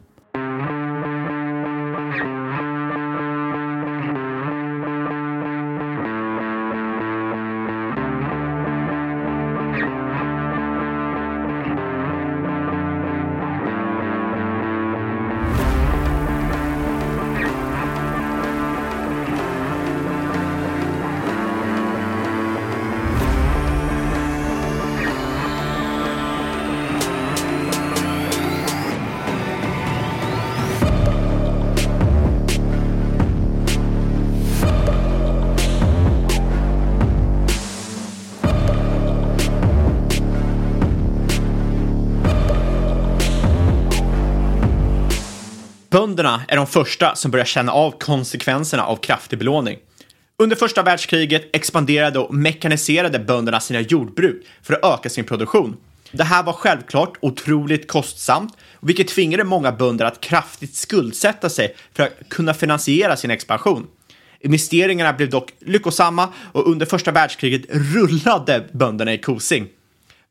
Bönderna 46.29 46.45
är 46.47 46.55
de 46.55 46.67
första 46.67 47.15
som 47.15 47.31
börjar 47.31 47.45
känna 47.45 47.71
av 47.71 47.91
konsekvenserna 47.91 48.85
av 48.85 48.95
kraftig 48.95 49.39
belåning. 49.39 49.77
Under 50.37 50.55
första 50.55 50.83
världskriget 50.83 51.55
expanderade 51.55 52.19
och 52.19 52.33
mekaniserade 52.33 53.19
bönderna 53.19 53.59
sina 53.59 53.79
jordbruk 53.81 54.45
för 54.61 54.73
att 54.73 54.85
öka 54.85 55.09
sin 55.09 55.25
produktion. 55.25 55.77
Det 56.11 56.23
här 56.23 56.43
var 56.43 56.53
självklart 56.53 57.17
otroligt 57.21 57.87
kostsamt, 57.87 58.57
vilket 58.81 59.07
tvingade 59.07 59.43
många 59.43 59.71
bönder 59.71 60.05
att 60.05 60.21
kraftigt 60.21 60.75
skuldsätta 60.75 61.49
sig 61.49 61.75
för 61.93 62.03
att 62.03 62.29
kunna 62.29 62.53
finansiera 62.53 63.15
sin 63.17 63.31
expansion. 63.31 63.87
Investeringarna 64.39 65.13
blev 65.13 65.29
dock 65.29 65.51
lyckosamma 65.59 66.29
och 66.51 66.67
under 66.67 66.85
första 66.85 67.11
världskriget 67.11 67.65
rullade 67.69 68.65
bönderna 68.71 69.13
i 69.13 69.17
kosing. 69.17 69.67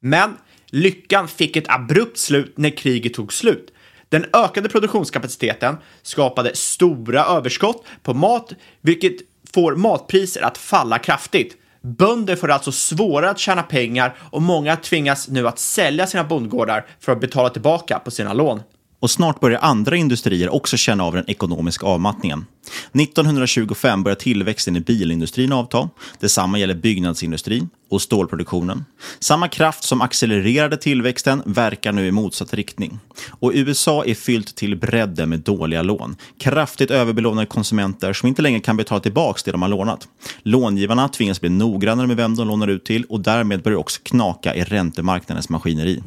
Men 0.00 0.36
lyckan 0.70 1.28
fick 1.28 1.56
ett 1.56 1.68
abrupt 1.68 2.18
slut 2.18 2.58
när 2.58 2.70
kriget 2.70 3.14
tog 3.14 3.32
slut. 3.32 3.72
Den 4.08 4.24
ökade 4.32 4.68
produktionskapaciteten 4.68 5.76
skapade 6.02 6.56
stora 6.56 7.24
överskott 7.24 7.84
på 8.02 8.14
mat, 8.14 8.52
vilket 8.80 9.16
får 9.54 9.76
matpriser 9.76 10.42
att 10.42 10.58
falla 10.58 10.98
kraftigt. 10.98 11.56
Bönder 11.82 12.36
får 12.36 12.50
alltså 12.50 12.72
svårare 12.72 13.30
att 13.30 13.38
tjäna 13.38 13.62
pengar 13.62 14.16
och 14.30 14.42
många 14.42 14.76
tvingas 14.76 15.28
nu 15.28 15.48
att 15.48 15.58
sälja 15.58 16.06
sina 16.06 16.24
bondgårdar 16.24 16.86
för 17.00 17.12
att 17.12 17.20
betala 17.20 17.50
tillbaka 17.50 17.98
på 17.98 18.10
sina 18.10 18.32
lån. 18.32 18.62
Och 19.00 19.10
snart 19.10 19.40
börjar 19.40 19.60
andra 19.60 19.96
industrier 19.96 20.54
också 20.54 20.76
känna 20.76 21.04
av 21.04 21.14
den 21.14 21.30
ekonomiska 21.30 21.86
avmattningen. 21.86 22.46
1925 22.92 24.02
börjar 24.02 24.16
tillväxten 24.16 24.76
i 24.76 24.80
bilindustrin 24.80 25.52
avta. 25.52 25.88
Detsamma 26.20 26.58
gäller 26.58 26.74
byggnadsindustrin 26.74 27.68
och 27.90 28.02
stålproduktionen. 28.02 28.84
Samma 29.18 29.48
kraft 29.48 29.84
som 29.84 30.00
accelererade 30.00 30.76
tillväxten 30.76 31.42
verkar 31.46 31.92
nu 31.92 32.06
i 32.06 32.12
motsatt 32.12 32.54
riktning. 32.54 32.98
Och 33.28 33.52
USA 33.54 34.04
är 34.04 34.14
fyllt 34.14 34.54
till 34.54 34.76
bredden 34.76 35.28
med 35.28 35.40
dåliga 35.40 35.82
lån. 35.82 36.16
Kraftigt 36.40 36.90
överbelånade 36.90 37.46
konsumenter 37.46 38.12
som 38.12 38.28
inte 38.28 38.42
längre 38.42 38.60
kan 38.60 38.76
betala 38.76 39.00
tillbaka 39.00 39.40
det 39.44 39.52
de 39.52 39.62
har 39.62 39.68
lånat. 39.68 40.08
Långivarna 40.42 41.08
tvingas 41.08 41.40
bli 41.40 41.50
noggrannare 41.50 42.06
med 42.06 42.16
vem 42.16 42.36
de 42.36 42.48
lånar 42.48 42.68
ut 42.68 42.84
till 42.84 43.04
och 43.04 43.20
därmed 43.20 43.62
börjar 43.62 43.78
också 43.78 44.00
knaka 44.02 44.54
i 44.54 44.64
räntemarknadens 44.64 45.48
maskineri. 45.48 46.02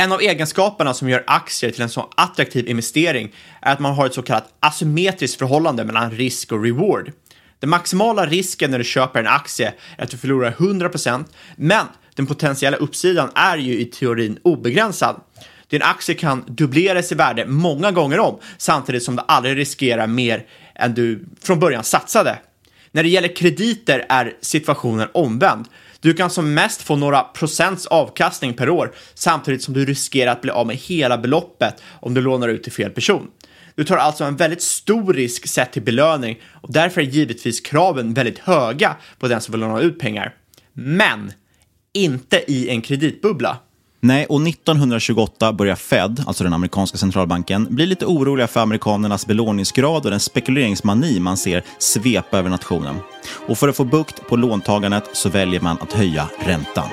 En 0.00 0.12
av 0.12 0.20
egenskaperna 0.20 0.94
som 0.94 1.08
gör 1.08 1.24
aktier 1.26 1.70
till 1.70 1.82
en 1.82 1.88
så 1.88 2.08
attraktiv 2.16 2.68
investering 2.68 3.34
är 3.62 3.72
att 3.72 3.80
man 3.80 3.94
har 3.94 4.06
ett 4.06 4.14
så 4.14 4.22
kallat 4.22 4.54
asymmetriskt 4.60 5.38
förhållande 5.38 5.84
mellan 5.84 6.10
risk 6.10 6.52
och 6.52 6.64
reward. 6.64 7.12
Den 7.58 7.70
maximala 7.70 8.26
risken 8.26 8.70
när 8.70 8.78
du 8.78 8.84
köper 8.84 9.20
en 9.20 9.26
aktie 9.26 9.72
är 9.98 10.04
att 10.04 10.10
du 10.10 10.16
förlorar 10.16 10.50
100%, 10.50 11.24
men 11.56 11.86
den 12.14 12.26
potentiella 12.26 12.76
uppsidan 12.76 13.30
är 13.34 13.56
ju 13.56 13.80
i 13.80 13.84
teorin 13.84 14.38
obegränsad. 14.42 15.20
Din 15.68 15.82
aktie 15.82 16.14
kan 16.14 16.44
dubbleras 16.46 17.12
i 17.12 17.14
värde 17.14 17.46
många 17.46 17.90
gånger 17.90 18.18
om, 18.18 18.38
samtidigt 18.58 19.02
som 19.02 19.16
du 19.16 19.22
aldrig 19.28 19.56
riskerar 19.56 20.06
mer 20.06 20.46
än 20.74 20.94
du 20.94 21.24
från 21.42 21.60
början 21.60 21.84
satsade. 21.84 22.38
När 22.92 23.02
det 23.02 23.08
gäller 23.08 23.36
krediter 23.36 24.06
är 24.08 24.36
situationen 24.40 25.08
omvänd. 25.14 25.66
Du 26.00 26.14
kan 26.14 26.30
som 26.30 26.54
mest 26.54 26.82
få 26.82 26.96
några 26.96 27.22
procents 27.22 27.86
avkastning 27.86 28.54
per 28.54 28.70
år 28.70 28.94
samtidigt 29.14 29.62
som 29.62 29.74
du 29.74 29.84
riskerar 29.84 30.32
att 30.32 30.42
bli 30.42 30.50
av 30.50 30.66
med 30.66 30.76
hela 30.76 31.18
beloppet 31.18 31.82
om 32.00 32.14
du 32.14 32.20
lånar 32.20 32.48
ut 32.48 32.62
till 32.62 32.72
fel 32.72 32.90
person. 32.90 33.26
Du 33.74 33.84
tar 33.84 33.96
alltså 33.96 34.24
en 34.24 34.36
väldigt 34.36 34.62
stor 34.62 35.14
risk 35.14 35.46
sett 35.46 35.72
till 35.72 35.82
belöning 35.82 36.40
och 36.62 36.72
därför 36.72 37.00
är 37.00 37.04
givetvis 37.04 37.60
kraven 37.60 38.14
väldigt 38.14 38.38
höga 38.38 38.96
på 39.18 39.28
den 39.28 39.40
som 39.40 39.52
vill 39.52 39.60
låna 39.60 39.80
ut 39.80 39.98
pengar. 39.98 40.34
Men 40.72 41.32
inte 41.92 42.52
i 42.52 42.68
en 42.68 42.82
kreditbubbla. 42.82 43.58
Nej, 44.02 44.26
och 44.26 44.48
1928 44.48 45.52
börjar 45.52 45.74
Fed, 45.74 46.24
alltså 46.26 46.44
den 46.44 46.52
amerikanska 46.52 46.98
centralbanken, 46.98 47.66
bli 47.70 47.86
lite 47.86 48.06
oroliga 48.06 48.46
för 48.46 48.60
amerikanernas 48.60 49.26
belåningsgrad 49.26 50.04
och 50.04 50.10
den 50.10 50.20
spekuleringsmani 50.20 51.20
man 51.20 51.36
ser 51.36 51.64
svepa 51.78 52.38
över 52.38 52.50
nationen. 52.50 52.96
Och 53.48 53.58
för 53.58 53.68
att 53.68 53.76
få 53.76 53.84
bukt 53.84 54.28
på 54.28 54.36
låntagandet 54.36 55.04
så 55.12 55.28
väljer 55.28 55.60
man 55.60 55.78
att 55.80 55.92
höja 55.92 56.28
räntan. 56.38 56.88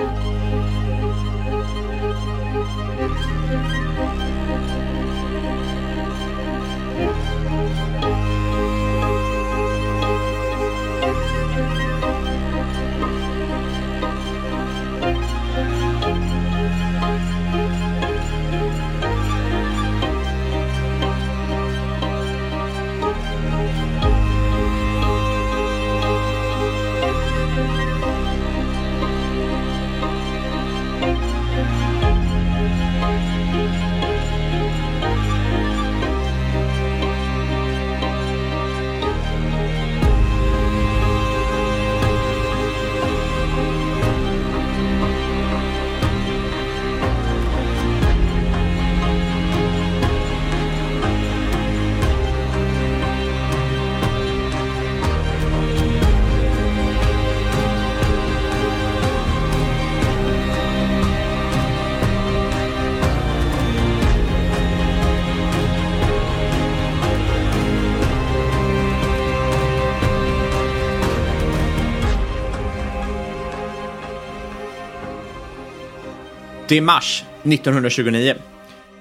Det 76.77 76.81
är 76.81 76.85
mars 76.85 77.23
1929. 77.43 78.35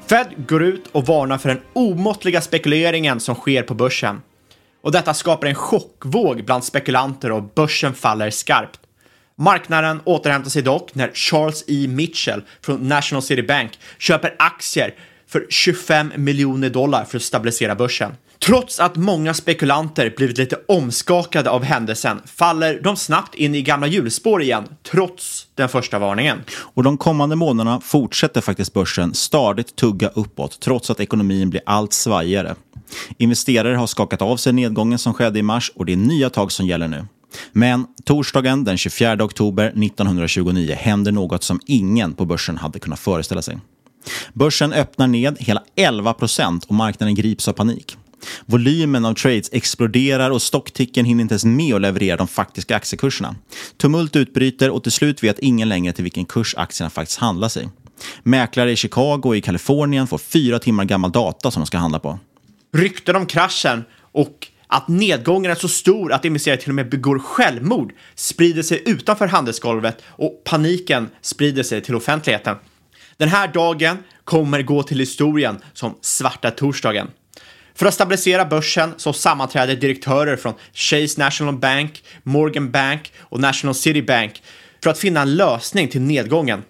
Fed 0.06 0.26
går 0.48 0.62
ut 0.62 0.84
och 0.92 1.06
varnar 1.06 1.38
för 1.38 1.48
den 1.48 1.60
omåttliga 1.72 2.40
spekuleringen 2.40 3.20
som 3.20 3.34
sker 3.34 3.62
på 3.62 3.74
börsen. 3.74 4.22
Och 4.82 4.92
detta 4.92 5.14
skapar 5.14 5.46
en 5.46 5.54
chockvåg 5.54 6.44
bland 6.44 6.64
spekulanter 6.64 7.32
och 7.32 7.42
börsen 7.42 7.94
faller 7.94 8.30
skarpt. 8.30 8.80
Marknaden 9.38 10.00
återhämtar 10.04 10.50
sig 10.50 10.62
dock 10.62 10.94
när 10.94 11.10
Charles 11.14 11.64
E. 11.68 11.88
Mitchell 11.88 12.42
från 12.60 12.88
National 12.88 13.22
City 13.22 13.42
Bank 13.42 13.78
köper 13.98 14.34
aktier 14.38 14.94
för 15.26 15.46
25 15.48 16.12
miljoner 16.16 16.70
dollar 16.70 17.04
för 17.04 17.16
att 17.16 17.22
stabilisera 17.22 17.74
börsen. 17.74 18.16
Trots 18.38 18.80
att 18.80 18.96
många 18.96 19.34
spekulanter 19.34 20.14
blivit 20.16 20.38
lite 20.38 20.58
omskakade 20.68 21.50
av 21.50 21.64
händelsen 21.64 22.20
faller 22.26 22.80
de 22.82 22.96
snabbt 22.96 23.34
in 23.34 23.54
i 23.54 23.62
gamla 23.62 23.86
hjulspår 23.86 24.42
igen, 24.42 24.64
trots 24.90 25.46
den 25.54 25.68
första 25.68 25.98
varningen. 25.98 26.38
Och 26.58 26.82
de 26.82 26.98
kommande 26.98 27.36
månaderna 27.36 27.80
fortsätter 27.80 28.40
faktiskt 28.40 28.72
börsen 28.72 29.14
stadigt 29.14 29.76
tugga 29.76 30.08
uppåt, 30.08 30.60
trots 30.60 30.90
att 30.90 31.00
ekonomin 31.00 31.50
blir 31.50 31.62
allt 31.66 31.92
svajigare. 31.92 32.54
Investerare 33.18 33.76
har 33.76 33.86
skakat 33.86 34.22
av 34.22 34.36
sig 34.36 34.52
nedgången 34.52 34.98
som 34.98 35.14
skedde 35.14 35.38
i 35.38 35.42
mars 35.42 35.72
och 35.74 35.86
det 35.86 35.92
är 35.92 35.96
nya 35.96 36.30
tag 36.30 36.52
som 36.52 36.66
gäller 36.66 36.88
nu. 36.88 37.06
Men 37.52 37.86
torsdagen 38.04 38.64
den 38.64 38.78
24 38.78 39.24
oktober 39.24 39.66
1929 39.66 40.76
händer 40.78 41.12
något 41.12 41.42
som 41.42 41.60
ingen 41.66 42.14
på 42.14 42.24
börsen 42.24 42.56
hade 42.56 42.78
kunnat 42.78 42.98
föreställa 42.98 43.42
sig. 43.42 43.58
Börsen 44.32 44.72
öppnar 44.72 45.06
ned 45.06 45.36
hela 45.38 45.62
11 45.76 46.14
procent 46.14 46.64
och 46.64 46.74
marknaden 46.74 47.14
grips 47.14 47.48
av 47.48 47.52
panik. 47.52 47.96
Volymen 48.46 49.04
av 49.04 49.14
trades 49.14 49.48
exploderar 49.52 50.30
och 50.30 50.42
stockticken 50.42 51.04
hinner 51.04 51.22
inte 51.22 51.32
ens 51.32 51.44
med 51.44 51.74
att 51.74 51.80
leverera 51.80 52.16
de 52.16 52.28
faktiska 52.28 52.76
aktiekurserna. 52.76 53.34
Tumult 53.76 54.16
utbryter 54.16 54.70
och 54.70 54.82
till 54.82 54.92
slut 54.92 55.22
vet 55.22 55.38
ingen 55.38 55.68
längre 55.68 55.92
till 55.92 56.04
vilken 56.04 56.24
kurs 56.24 56.54
aktierna 56.56 56.90
faktiskt 56.90 57.18
handlar 57.18 57.48
sig. 57.48 57.68
Mäklare 58.22 58.72
i 58.72 58.76
Chicago 58.76 59.20
och 59.24 59.36
i 59.36 59.40
Kalifornien 59.40 60.06
får 60.06 60.18
fyra 60.18 60.58
timmar 60.58 60.84
gammal 60.84 61.12
data 61.12 61.50
som 61.50 61.60
de 61.60 61.66
ska 61.66 61.78
handla 61.78 61.98
på. 61.98 62.18
Rykten 62.76 63.16
om 63.16 63.26
kraschen 63.26 63.84
och 64.12 64.48
att 64.66 64.88
nedgången 64.88 65.50
är 65.50 65.54
så 65.54 65.68
stor 65.68 66.12
att 66.12 66.24
investerare 66.24 66.60
till 66.60 66.70
och 66.70 66.74
med 66.74 66.90
begår 66.90 67.18
självmord 67.18 67.92
sprider 68.14 68.62
sig 68.62 68.82
utanför 68.86 69.26
handelsgolvet 69.26 70.02
och 70.06 70.42
paniken 70.44 71.08
sprider 71.20 71.62
sig 71.62 71.82
till 71.82 71.94
offentligheten. 71.94 72.56
Den 73.16 73.28
här 73.28 73.48
dagen 73.48 73.96
kommer 74.24 74.62
gå 74.62 74.82
till 74.82 74.98
historien 74.98 75.58
som 75.72 75.94
svarta 76.00 76.50
torsdagen. 76.50 77.08
För 77.76 77.86
att 77.86 77.94
stabilisera 77.94 78.44
börsen 78.44 78.94
så 78.96 79.12
sammanträder 79.12 79.76
direktörer 79.76 80.36
från 80.36 80.54
Chase 80.72 81.20
National 81.20 81.56
Bank, 81.56 82.04
Morgan 82.22 82.70
Bank 82.70 83.12
och 83.18 83.40
National 83.40 83.74
City 83.74 84.02
Bank 84.02 84.42
för 84.82 84.90
att 84.90 84.98
finna 84.98 85.22
en 85.22 85.36
lösning 85.36 85.88
till 85.88 86.00
nedgången. 86.00 86.62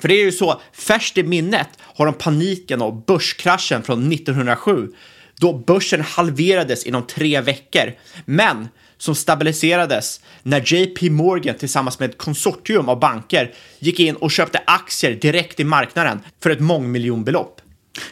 För 0.00 0.08
det 0.08 0.14
är 0.14 0.24
ju 0.24 0.32
så, 0.32 0.60
färskt 0.72 1.18
i 1.18 1.22
minnet 1.22 1.68
har 1.80 2.06
de 2.06 2.14
paniken 2.14 2.82
och 2.82 2.94
börskraschen 2.94 3.82
från 3.82 4.12
1907 4.12 4.88
då 5.40 5.52
börsen 5.52 6.00
halverades 6.00 6.86
inom 6.86 7.06
tre 7.06 7.40
veckor, 7.40 7.92
men 8.24 8.68
som 8.98 9.14
stabiliserades 9.14 10.20
när 10.42 10.74
JP 10.74 11.10
Morgan 11.10 11.54
tillsammans 11.54 11.98
med 11.98 12.10
ett 12.10 12.18
konsortium 12.18 12.88
av 12.88 13.00
banker 13.00 13.54
gick 13.78 14.00
in 14.00 14.16
och 14.16 14.30
köpte 14.30 14.62
aktier 14.66 15.14
direkt 15.14 15.60
i 15.60 15.64
marknaden 15.64 16.20
för 16.42 16.50
ett 16.50 16.60
mångmiljonbelopp. 16.60 17.59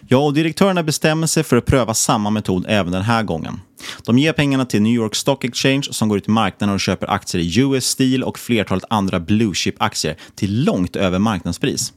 Ja, 0.08 0.18
och 0.18 0.34
direktörerna 0.34 0.82
bestämmer 0.82 1.26
sig 1.26 1.42
för 1.42 1.56
att 1.56 1.66
pröva 1.66 1.94
samma 1.94 2.30
metod 2.30 2.64
även 2.68 2.92
den 2.92 3.02
här 3.02 3.22
gången. 3.22 3.60
De 4.04 4.18
ger 4.18 4.32
pengarna 4.32 4.64
till 4.64 4.82
New 4.82 4.92
York 4.92 5.14
Stock 5.14 5.44
Exchange 5.44 5.82
som 5.90 6.08
går 6.08 6.18
ut 6.18 6.28
i 6.28 6.30
marknaden 6.30 6.74
och 6.74 6.80
köper 6.80 7.10
aktier 7.10 7.42
i 7.42 7.60
US 7.60 7.86
Steel 7.86 8.24
och 8.24 8.38
flertalet 8.38 8.84
andra 8.90 9.20
blue 9.20 9.54
chip-aktier 9.54 10.16
till 10.34 10.64
långt 10.64 10.96
över 10.96 11.18
marknadspris. 11.18 11.92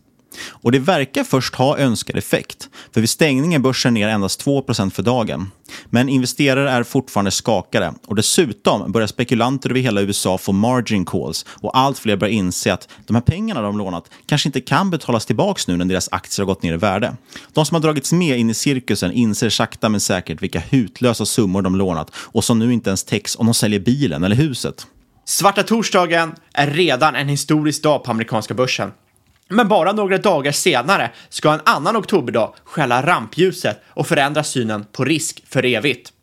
Och 0.50 0.72
det 0.72 0.80
verkar 0.80 1.24
först 1.24 1.56
ha 1.56 1.78
önskad 1.78 2.18
effekt, 2.18 2.70
för 2.94 3.02
vid 3.02 3.10
stängning 3.10 3.54
är 3.54 3.60
börsen 3.60 3.94
ner 3.94 4.08
endast 4.08 4.46
2% 4.46 4.90
för 4.90 5.04
dagen. 5.04 5.52
Men 5.86 6.10
investerare 6.10 6.72
är 6.72 6.84
fortfarande 6.84 7.32
skakade 7.32 7.94
och 8.08 8.16
dessutom 8.16 8.92
börjar 8.92 9.08
spekulanter 9.08 9.70
över 9.70 9.80
hela 9.80 10.02
USA 10.02 10.38
få 10.38 10.52
margin 10.52 11.06
calls 11.06 11.46
och 11.50 11.78
allt 11.78 12.00
fler 12.00 12.16
börjar 12.16 12.34
inse 12.34 12.74
att 12.74 12.90
de 13.08 13.14
här 13.14 13.22
pengarna 13.22 13.62
de 13.62 13.78
lånat 13.78 14.10
kanske 14.26 14.50
inte 14.50 14.62
kan 14.62 14.90
betalas 14.90 15.26
tillbaka 15.26 15.62
nu 15.68 15.78
när 15.78 15.86
deras 15.86 16.10
aktier 16.12 16.46
har 16.46 16.54
gått 16.54 16.64
ner 16.64 16.74
i 16.74 16.78
värde. 16.78 17.16
De 17.54 17.66
som 17.66 17.76
har 17.76 17.82
dragits 17.82 18.14
med 18.14 18.40
in 18.40 18.50
i 18.50 18.54
cirkusen 18.54 19.12
inser 19.12 19.50
sakta 19.50 19.90
men 19.90 20.00
säkert 20.00 20.42
vilka 20.42 20.60
hutlösa 20.60 21.26
summor 21.26 21.62
de 21.62 21.76
lånat 21.76 22.12
och 22.16 22.44
som 22.44 22.60
nu 22.60 22.74
inte 22.74 22.90
ens 22.90 23.04
täcks 23.04 23.36
om 23.36 23.46
de 23.46 23.54
säljer 23.54 23.80
bilen 23.80 24.24
eller 24.24 24.36
huset. 24.36 24.88
Svarta 25.26 25.64
torsdagen 25.64 26.32
är 26.54 26.68
redan 26.68 27.16
en 27.16 27.28
historisk 27.28 27.84
dag 27.84 28.04
på 28.04 28.12
amerikanska 28.12 28.54
börsen. 28.54 28.92
Men 29.52 29.68
bara 29.68 29.92
några 29.92 30.18
dagar 30.18 30.52
senare 30.52 31.12
ska 31.30 31.54
en 31.54 31.62
annan 31.66 31.98
oktoberdag 31.98 32.54
skälla 32.64 33.06
rampljuset 33.06 33.82
och 33.88 34.08
förändra 34.08 34.44
synen 34.44 34.86
på 34.92 35.06
risk 35.06 35.44
för 35.50 35.66
evigt. 35.66 36.14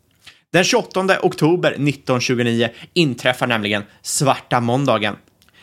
Den 0.53 0.65
28 0.65 1.19
oktober 1.23 1.71
1929 1.71 2.69
inträffar 2.95 3.47
nämligen 3.47 3.83
svarta 4.03 4.61
måndagen. 4.61 5.17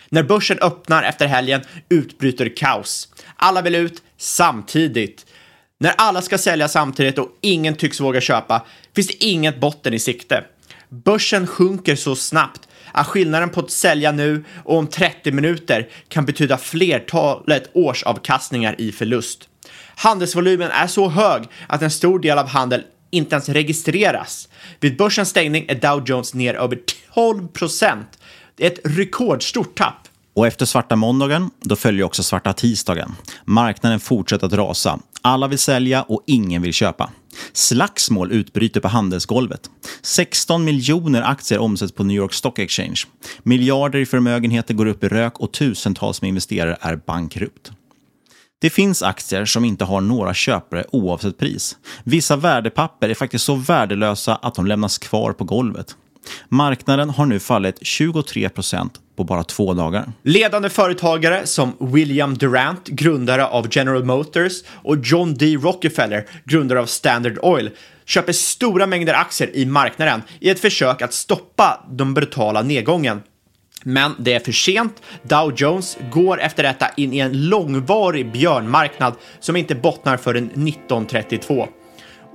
När 0.10 0.24
börsen 0.24 0.60
öppnar 0.60 1.04
efter 1.04 1.28
helgen 1.28 1.62
utbryter 1.90 2.58
kaos. 2.58 3.08
Alla 3.36 3.62
vill 3.62 3.76
ut 3.76 4.04
samtidigt. 4.18 5.26
När 5.80 5.94
alla 5.98 6.22
ska 6.22 6.38
sälja 6.38 6.68
samtidigt 6.68 7.18
och 7.18 7.30
ingen 7.42 7.76
tycks 7.76 8.00
våga 8.00 8.22
köpa 8.22 8.66
finns 8.96 9.08
det 9.08 9.24
inget 9.24 9.60
botten 9.60 9.94
i 9.94 10.00
sikte. 10.00 10.44
Börsen 10.90 11.48
sjunker 11.48 11.96
så 11.96 12.16
snabbt 12.16 12.68
att 12.96 13.08
skillnaden 13.08 13.50
på 13.50 13.60
att 13.60 13.72
sälja 13.72 14.12
nu 14.12 14.44
och 14.64 14.78
om 14.78 14.88
30 14.88 15.32
minuter 15.32 15.90
kan 16.08 16.26
betyda 16.26 16.58
flertalet 16.58 17.70
årsavkastningar 17.74 18.82
i 18.82 18.92
förlust. 18.92 19.50
Handelsvolymen 19.96 20.72
är 20.72 20.88
så 20.88 21.10
hög 21.10 21.44
att 21.68 21.82
en 21.82 21.92
stor 21.92 22.20
del 22.20 22.38
av 22.38 22.48
handeln 22.48 22.84
inte 23.12 23.36
ens 23.36 23.50
registreras. 23.50 24.50
Vid 24.80 24.98
börsens 24.98 25.30
stängning 25.30 25.66
är 25.68 25.76
Dow 25.76 26.04
Jones 26.06 26.34
ner 26.34 26.54
över 26.54 26.80
12 27.14 27.48
procent. 27.48 28.20
Det 28.56 28.66
är 28.66 28.72
ett 28.72 28.98
rekordstort 28.98 29.78
tapp. 29.78 30.08
Och 30.36 30.48
efter 30.48 30.66
svarta 30.66 30.96
måndagen, 30.96 31.50
då 31.60 31.76
följer 31.76 32.04
också 32.04 32.24
svarta 32.24 32.54
tisdagen. 32.54 33.16
Marknaden 33.46 34.00
fortsätter 34.00 34.48
att 34.48 34.54
rasa. 34.54 35.00
Alla 35.26 35.48
vill 35.48 35.60
sälja 35.60 36.04
och 36.04 36.24
ingen 36.28 36.62
vill 36.62 36.74
köpa. 36.74 37.12
Slagsmål 37.54 38.32
utbryter 38.32 38.80
på 38.80 38.88
handelsgolvet. 38.88 39.70
16 40.02 40.64
miljoner 40.66 41.22
aktier 41.22 41.60
omsätts 41.60 41.94
på 41.94 42.04
New 42.04 42.18
York 42.18 42.34
Stock 42.34 42.60
Exchange. 42.60 43.02
Miljarder 43.44 44.00
i 44.00 44.06
förmögenheter 44.06 44.74
går 44.74 44.86
upp 44.86 45.04
i 45.04 45.08
rök 45.08 45.40
och 45.40 45.52
tusentals 45.52 46.22
med 46.22 46.30
investerare 46.30 46.78
är 46.82 46.96
bankrutt. 46.96 47.72
Det 48.62 48.70
finns 48.70 49.04
aktier 49.04 49.46
som 49.46 49.66
inte 49.66 49.86
har 49.86 50.02
några 50.02 50.34
köpare 50.34 50.86
oavsett 50.92 51.38
pris. 51.38 51.78
Vissa 52.04 52.36
värdepapper 52.36 53.10
är 53.10 53.14
faktiskt 53.14 53.46
så 53.46 53.56
värdelösa 53.56 54.36
att 54.36 54.56
de 54.56 54.68
lämnas 54.68 54.98
kvar 54.98 55.34
på 55.34 55.44
golvet. 55.44 55.96
Marknaden 56.50 57.10
har 57.10 57.26
nu 57.26 57.40
fallit 57.40 57.78
23 57.82 58.50
procent 58.50 59.00
på 59.16 59.24
bara 59.24 59.44
två 59.44 59.74
dagar. 59.74 60.12
Ledande 60.24 60.70
företagare 60.70 61.48
som 61.48 61.74
William 61.80 62.38
Durant, 62.38 62.88
grundare 62.88 63.46
av 63.46 63.68
General 63.72 64.04
Motors 64.04 64.54
och 64.68 64.98
John 65.04 65.34
D. 65.34 65.58
Rockefeller, 65.62 66.26
grundare 66.44 66.80
av 66.80 66.86
Standard 66.86 67.38
Oil, 67.42 67.70
köper 68.06 68.34
stora 68.34 68.88
mängder 68.88 69.14
aktier 69.14 69.56
i 69.56 69.66
marknaden 69.66 70.22
i 70.40 70.50
ett 70.50 70.60
försök 70.60 71.02
att 71.02 71.14
stoppa 71.14 71.86
den 71.92 72.14
brutala 72.14 72.62
nedgången. 72.62 73.22
Men 73.84 74.16
det 74.20 74.34
är 74.34 74.40
för 74.40 74.52
sent. 74.52 75.02
Dow 75.24 75.54
Jones 75.56 75.98
går 76.12 76.42
efter 76.42 76.64
detta 76.64 76.90
in 76.98 77.14
i 77.14 77.20
en 77.20 77.50
långvarig 77.50 78.32
björnmarknad 78.32 79.14
som 79.40 79.56
inte 79.56 79.76
bottnar 79.76 80.18
förrän 80.18 80.46
1932 80.46 81.68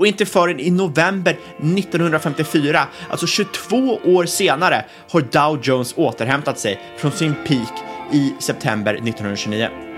och 0.01 0.07
inte 0.07 0.27
förrän 0.27 0.61
i 0.61 0.71
november 0.71 1.39
1954, 1.59 2.87
alltså 3.11 3.27
22 3.27 4.01
år 4.05 4.27
senare, 4.27 4.85
har 5.11 5.21
Dow 5.21 5.61
Jones 5.63 5.95
återhämtat 5.97 6.59
sig 6.59 6.81
från 6.97 7.13
sin 7.13 7.35
peak 7.35 7.73
i 8.13 8.35
september 8.39 8.95
1929. 8.95 9.89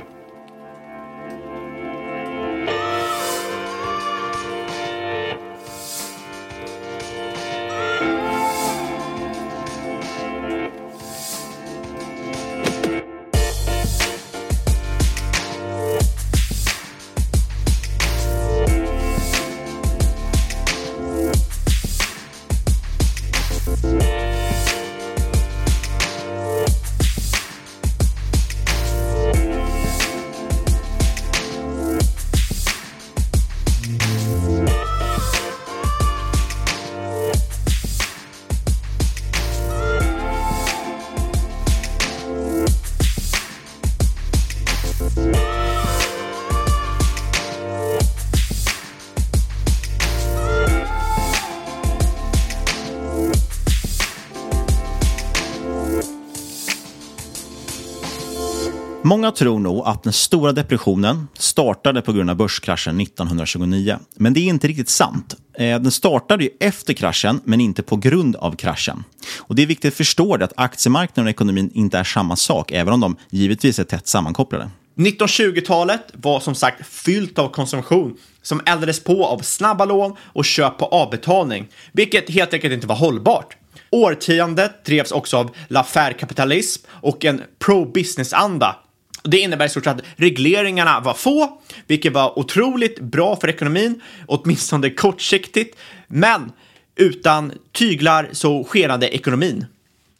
Många 59.12 59.30
tror 59.32 59.58
nog 59.58 59.86
att 59.86 60.02
den 60.02 60.12
stora 60.12 60.52
depressionen 60.52 61.28
startade 61.34 62.02
på 62.02 62.12
grund 62.12 62.30
av 62.30 62.36
börskraschen 62.36 63.00
1929. 63.00 63.98
Men 64.16 64.34
det 64.34 64.40
är 64.40 64.44
inte 64.44 64.68
riktigt 64.68 64.88
sant. 64.88 65.36
Eh, 65.54 65.80
den 65.80 65.90
startade 65.90 66.44
ju 66.44 66.50
efter 66.60 66.92
kraschen, 66.92 67.40
men 67.44 67.60
inte 67.60 67.82
på 67.82 67.96
grund 67.96 68.36
av 68.36 68.56
kraschen. 68.56 69.04
Och 69.38 69.54
Det 69.54 69.62
är 69.62 69.66
viktigt 69.66 69.92
att 69.92 69.96
förstå 69.96 70.36
det 70.36 70.44
att 70.44 70.52
aktiemarknaden 70.56 71.26
och 71.26 71.30
ekonomin 71.30 71.70
inte 71.74 71.98
är 71.98 72.04
samma 72.04 72.36
sak, 72.36 72.72
även 72.72 72.94
om 72.94 73.00
de 73.00 73.16
givetvis 73.30 73.78
är 73.78 73.84
tätt 73.84 74.06
sammankopplade. 74.06 74.70
1920-talet 74.96 76.02
var 76.12 76.40
som 76.40 76.54
sagt 76.54 76.86
fyllt 76.86 77.38
av 77.38 77.48
konsumtion 77.48 78.16
som 78.42 78.60
eldades 78.66 79.04
på 79.04 79.26
av 79.26 79.38
snabba 79.38 79.84
lån 79.84 80.16
och 80.22 80.44
köp 80.44 80.78
på 80.78 80.86
avbetalning, 80.86 81.68
vilket 81.92 82.30
helt 82.30 82.54
enkelt 82.54 82.74
inte 82.74 82.86
var 82.86 82.96
hållbart. 82.96 83.56
Årtiondet 83.90 84.84
drevs 84.84 85.12
också 85.12 85.36
av 85.36 85.50
l'affäre-kapitalism 85.68 86.86
och 86.90 87.24
en 87.24 87.42
pro-business-anda. 87.58 88.76
Det 89.24 89.38
innebär 89.38 89.66
i 89.66 89.68
stort 89.68 89.84
sett 89.84 89.96
att 89.96 90.04
regleringarna 90.16 91.00
var 91.00 91.14
få, 91.14 91.60
vilket 91.86 92.12
var 92.12 92.38
otroligt 92.38 93.00
bra 93.00 93.36
för 93.36 93.48
ekonomin, 93.48 94.00
åtminstone 94.26 94.90
kortsiktigt, 94.90 95.78
men 96.08 96.52
utan 96.96 97.52
tyglar 97.72 98.28
så 98.32 98.64
skenade 98.64 99.14
ekonomin. 99.14 99.66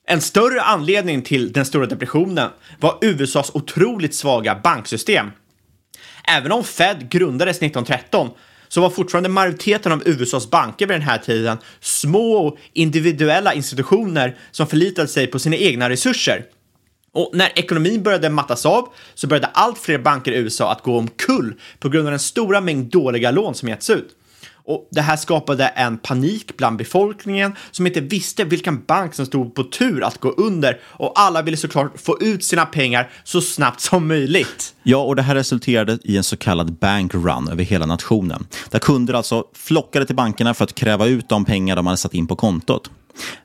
En 0.07 0.21
större 0.21 0.63
anledning 0.63 1.23
till 1.23 1.53
den 1.53 1.65
stora 1.65 1.87
depressionen 1.87 2.51
var 2.81 2.99
USAs 3.01 3.51
otroligt 3.55 4.15
svaga 4.15 4.61
banksystem. 4.65 5.31
Även 6.25 6.53
om 6.53 6.65
Fed 6.65 7.11
grundades 7.11 7.57
1913 7.57 8.31
så 8.69 8.81
var 8.81 8.91
fortfarande 8.91 9.29
majoriteten 9.29 9.93
av 9.93 10.03
USAs 10.09 10.51
banker 10.51 10.87
vid 10.87 10.95
den 10.95 11.03
här 11.03 11.19
tiden 11.19 11.59
små 11.81 12.59
individuella 12.73 13.55
institutioner 13.55 14.37
som 14.51 14.67
förlitade 14.67 15.09
sig 15.09 15.27
på 15.27 15.39
sina 15.39 15.57
egna 15.57 15.91
resurser. 15.91 16.45
Och 17.15 17.31
när 17.33 17.59
ekonomin 17.59 18.03
började 18.03 18.31
mattas 18.31 18.67
av 18.67 18.89
så 19.15 19.27
började 19.27 19.47
allt 19.47 19.79
fler 19.79 19.99
banker 19.99 20.33
i 20.33 20.37
USA 20.37 20.73
att 20.73 20.83
gå 20.83 20.99
omkull 20.99 21.55
på 21.79 21.89
grund 21.89 22.07
av 22.07 22.11
den 22.11 22.21
stora 22.21 22.61
mängd 22.61 22.91
dåliga 22.91 23.31
lån 23.31 23.55
som 23.55 23.69
getts 23.69 23.91
ut. 23.91 24.17
Och 24.65 24.89
det 24.91 25.01
här 25.01 25.17
skapade 25.17 25.67
en 25.67 25.99
panik 25.99 26.57
bland 26.57 26.77
befolkningen 26.77 27.53
som 27.71 27.87
inte 27.87 28.01
visste 28.01 28.45
vilken 28.45 28.85
bank 28.85 29.15
som 29.15 29.27
stod 29.27 29.55
på 29.55 29.65
tur 29.65 30.05
att 30.05 30.19
gå 30.19 30.31
under 30.31 30.81
och 30.85 31.13
alla 31.15 31.43
ville 31.43 31.57
såklart 31.57 32.01
få 32.01 32.19
ut 32.21 32.45
sina 32.45 32.67
pengar 32.67 33.11
så 33.25 33.41
snabbt 33.41 33.81
som 33.81 34.09
möjligt. 34.09 34.75
Ja, 34.83 34.97
och 34.97 35.17
det 35.17 35.23
här 35.23 35.35
resulterade 35.35 35.99
i 36.05 36.17
en 36.17 36.25
så 36.25 36.37
kallad 36.37 36.73
bank 36.73 37.15
run 37.15 37.49
över 37.49 37.65
hela 37.65 37.87
nationen. 37.87 38.47
Där 38.71 38.79
kunder 38.79 39.15
alltså 39.15 39.45
flockade 39.55 40.07
till 40.07 40.17
bankerna 40.17 40.55
för 40.55 40.65
att 40.65 40.75
kräva 40.75 41.07
ut 41.07 41.29
de 41.29 41.45
pengar 41.45 41.77
de 41.77 41.87
hade 41.87 41.97
satt 41.97 42.15
in 42.15 42.27
på 42.27 42.37
kontot. 42.37 42.91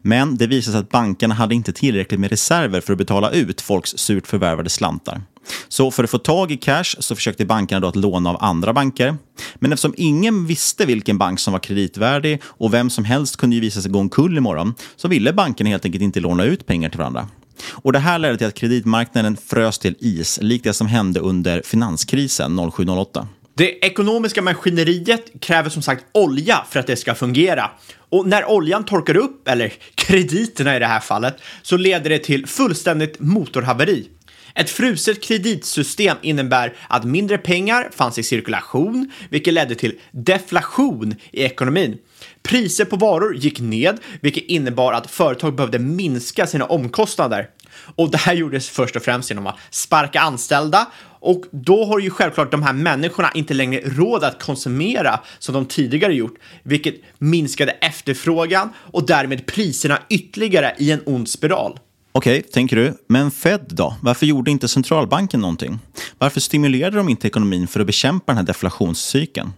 Men 0.01 0.37
det 0.37 0.47
visade 0.47 0.71
sig 0.71 0.79
att 0.79 0.89
bankerna 0.89 1.35
hade 1.35 1.55
inte 1.55 1.73
tillräckligt 1.73 2.19
med 2.19 2.29
reserver 2.29 2.81
för 2.81 2.93
att 2.93 2.97
betala 2.97 3.31
ut 3.31 3.61
folks 3.61 3.89
surt 3.97 4.27
förvärvade 4.27 4.69
slantar. 4.69 5.21
Så 5.67 5.91
för 5.91 6.03
att 6.03 6.09
få 6.09 6.17
tag 6.17 6.51
i 6.51 6.57
cash 6.57 6.95
så 6.99 7.15
försökte 7.15 7.45
bankerna 7.45 7.79
då 7.79 7.87
att 7.87 7.95
låna 7.95 8.29
av 8.29 8.43
andra 8.43 8.73
banker. 8.73 9.17
Men 9.55 9.73
eftersom 9.73 9.93
ingen 9.97 10.45
visste 10.45 10.85
vilken 10.85 11.17
bank 11.17 11.39
som 11.39 11.53
var 11.53 11.59
kreditvärdig 11.59 12.41
och 12.43 12.73
vem 12.73 12.89
som 12.89 13.05
helst 13.05 13.37
kunde 13.37 13.55
ju 13.55 13.61
visa 13.61 13.81
sig 13.81 13.91
gå 13.91 13.99
omkull 13.99 14.37
imorgon 14.37 14.73
så 14.95 15.07
ville 15.07 15.33
bankerna 15.33 15.69
helt 15.69 15.85
enkelt 15.85 16.03
inte 16.03 16.19
låna 16.19 16.43
ut 16.43 16.65
pengar 16.65 16.89
till 16.89 16.99
varandra. 16.99 17.27
Och 17.69 17.93
Det 17.93 17.99
här 17.99 18.19
ledde 18.19 18.37
till 18.37 18.47
att 18.47 18.53
kreditmarknaden 18.53 19.37
frös 19.37 19.79
till 19.79 19.95
is, 19.99 20.39
likt 20.41 20.63
det 20.63 20.73
som 20.73 20.87
hände 20.87 21.19
under 21.19 21.61
finanskrisen 21.65 22.59
07-08. 22.59 23.27
Det 23.57 23.85
ekonomiska 23.85 24.41
maskineriet 24.41 25.41
kräver 25.41 25.69
som 25.69 25.81
sagt 25.81 26.05
olja 26.11 26.65
för 26.69 26.79
att 26.79 26.87
det 26.87 26.95
ska 26.95 27.15
fungera. 27.15 27.71
Och 28.09 28.27
när 28.27 28.45
oljan 28.49 28.85
torkar 28.85 29.17
upp, 29.17 29.47
eller 29.47 29.73
krediterna 29.95 30.75
i 30.75 30.79
det 30.79 30.85
här 30.85 30.99
fallet, 30.99 31.37
så 31.61 31.77
leder 31.77 32.09
det 32.09 32.19
till 32.19 32.47
fullständigt 32.47 33.19
motorhaveri. 33.19 34.07
Ett 34.55 34.69
fruset 34.69 35.23
kreditsystem 35.23 36.17
innebär 36.21 36.73
att 36.89 37.03
mindre 37.03 37.37
pengar 37.37 37.89
fanns 37.95 38.17
i 38.17 38.23
cirkulation, 38.23 39.11
vilket 39.29 39.53
ledde 39.53 39.75
till 39.75 39.99
deflation 40.11 41.15
i 41.31 41.43
ekonomin. 41.43 41.97
Priser 42.43 42.85
på 42.85 42.95
varor 42.95 43.35
gick 43.35 43.59
ned, 43.59 43.99
vilket 44.21 44.43
innebar 44.43 44.93
att 44.93 45.11
företag 45.11 45.55
behövde 45.55 45.79
minska 45.79 46.47
sina 46.47 46.65
omkostnader. 46.65 47.47
Och 47.95 48.11
det 48.11 48.17
här 48.17 48.33
gjordes 48.33 48.69
först 48.69 48.95
och 48.95 49.01
främst 49.01 49.29
genom 49.29 49.47
att 49.47 49.57
sparka 49.69 50.19
anställda 50.19 50.87
och 51.19 51.43
då 51.51 51.85
har 51.85 51.99
ju 51.99 52.09
självklart 52.09 52.51
de 52.51 52.63
här 52.63 52.73
människorna 52.73 53.31
inte 53.33 53.53
längre 53.53 53.81
råd 53.85 54.23
att 54.23 54.43
konsumera 54.43 55.19
som 55.39 55.53
de 55.53 55.65
tidigare 55.65 56.13
gjort, 56.13 56.35
vilket 56.63 56.95
minskade 57.17 57.71
efterfrågan 57.71 58.69
och 58.77 59.05
därmed 59.05 59.45
priserna 59.45 59.99
ytterligare 60.09 60.75
i 60.77 60.91
en 60.91 61.01
ond 61.05 61.29
spiral. 61.29 61.79
Okej, 62.11 62.39
okay, 62.39 62.51
tänker 62.51 62.75
du. 62.75 62.93
Men 63.07 63.31
Fed 63.31 63.65
då? 63.67 63.95
Varför 64.01 64.25
gjorde 64.25 64.51
inte 64.51 64.67
centralbanken 64.67 65.41
någonting? 65.41 65.79
Varför 66.17 66.39
stimulerade 66.39 66.97
de 66.97 67.09
inte 67.09 67.27
ekonomin 67.27 67.67
för 67.67 67.79
att 67.79 67.87
bekämpa 67.87 68.31
den 68.31 68.37
här 68.37 68.45
deflationscykeln? 68.45 69.53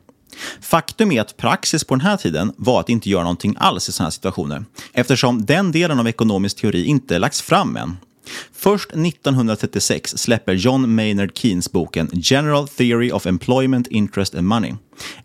Faktum 0.61 1.11
är 1.11 1.21
att 1.21 1.37
praxis 1.37 1.83
på 1.83 1.95
den 1.95 2.01
här 2.01 2.17
tiden 2.17 2.53
var 2.57 2.79
att 2.79 2.89
inte 2.89 3.09
göra 3.09 3.23
någonting 3.23 3.55
alls 3.57 3.89
i 3.89 3.91
sådana 3.91 4.05
här 4.05 4.11
situationer 4.11 4.65
eftersom 4.93 5.45
den 5.45 5.71
delen 5.71 5.99
av 5.99 6.07
ekonomisk 6.07 6.57
teori 6.57 6.85
inte 6.85 7.19
lagts 7.19 7.41
fram 7.41 7.75
än. 7.75 7.97
Först 8.53 8.91
1936 8.91 10.17
släpper 10.17 10.53
John 10.53 10.95
Maynard 10.95 11.37
Keynes 11.37 11.71
boken 11.71 12.09
General 12.13 12.67
Theory 12.67 13.11
of 13.11 13.25
Employment, 13.25 13.87
Interest 13.87 14.35
and 14.35 14.47
Money, 14.47 14.73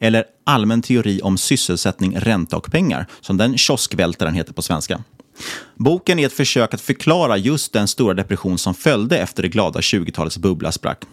eller 0.01 0.25
Allmän 0.45 0.83
teori 0.83 1.21
om 1.23 1.39
sysselsättning, 1.39 2.19
ränta 2.19 2.57
och 2.57 2.73
pengar, 2.73 3.07
som 3.21 3.37
den 3.37 3.59
kioskvältaren 3.59 4.35
heter 4.35 4.53
på 4.53 4.63
svenska. 4.63 5.01
Boken 5.75 6.19
är 6.19 6.27
ett 6.27 6.33
försök 6.33 6.75
att 6.75 6.81
förklara 6.81 7.37
just 7.37 7.73
den 7.73 7.89
stora 7.89 8.15
depression 8.15 8.59
som 8.59 8.75
följde 8.75 9.19
efter 9.19 9.43
det 9.43 9.49
glada 9.49 9.81
20-talets 9.81 10.39
bubbla 10.39 10.73
sprack. 10.73 11.05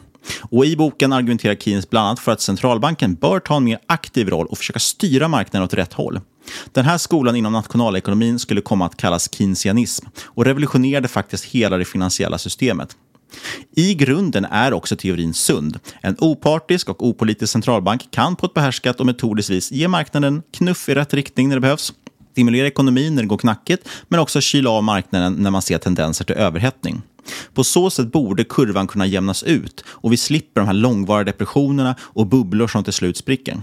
Och 0.42 0.66
I 0.66 0.76
boken 0.76 1.14
argumenterar 1.14 1.56
Keynes 1.56 1.90
bland 1.90 2.08
annat 2.08 2.20
för 2.20 2.32
att 2.32 2.42
centralbanken 2.42 3.16
bör 3.16 3.40
ta 3.40 3.58
en 3.58 3.64
mer 3.64 3.80
aktiv 3.88 4.30
roll 4.30 4.48
och 4.48 4.58
försöka 4.58 4.80
styra 4.80 5.28
marknaden 5.28 5.66
åt 5.66 5.74
rätt 5.74 5.94
håll. 5.94 6.20
Den 6.72 6.86
här 6.86 6.98
skolan 6.98 7.36
inom 7.36 7.54
nationalekonomin 7.54 8.40
skulle 8.40 8.62
komma 8.62 8.86
att 8.86 8.98
kallas 8.98 9.34
keynesianism 9.34 10.06
och 10.24 10.46
revolutionerade 10.46 11.08
faktiskt 11.08 11.46
hela 11.46 11.78
det 11.78 11.86
finansiella 11.86 12.38
systemet. 12.38 12.98
I 13.76 13.94
grunden 13.94 14.46
är 14.46 14.74
också 14.74 14.96
teorin 14.96 15.34
sund. 15.34 15.80
En 16.02 16.16
opartisk 16.20 16.90
och 16.90 17.08
opolitisk 17.08 17.54
centralbank 17.54 18.12
kan 18.12 18.36
på 18.36 18.46
ett 18.46 18.54
behärskat 18.54 19.00
och 19.00 19.06
metodiskt 19.06 19.50
vis 19.50 19.72
ge 19.72 19.88
marknaden 19.88 20.44
knuff 20.54 20.90
i 20.90 20.96
rätt 20.96 21.14
riktning 21.14 21.50
när 21.50 21.56
det 21.56 21.62
behövs 21.62 21.94
stimulera 22.32 22.68
ekonomin 22.68 23.16
när 23.16 23.22
det 23.22 23.28
går 23.28 23.38
knackigt, 23.38 23.90
men 24.08 24.20
också 24.20 24.42
kyla 24.42 24.70
av 24.70 24.84
marknaden 24.84 25.34
när 25.34 25.52
man 25.52 25.62
ser 25.62 25.78
tendenser 25.78 26.26
till 26.26 26.36
överhettning. 26.36 27.02
På 27.54 27.64
så 27.64 27.90
sätt 27.90 28.12
borde 28.12 28.44
kurvan 28.44 28.88
kunna 28.88 29.06
jämnas 29.06 29.44
ut 29.44 29.84
och 29.88 30.14
vi 30.14 30.18
slipper 30.18 30.62
de 30.62 30.68
här 30.68 30.74
långvariga 30.74 31.24
depressionerna 31.24 31.96
och 32.02 32.28
bubblor 32.28 32.68
som 32.68 32.84
till 32.84 32.94
slut 32.94 33.18
spricker. 33.18 33.58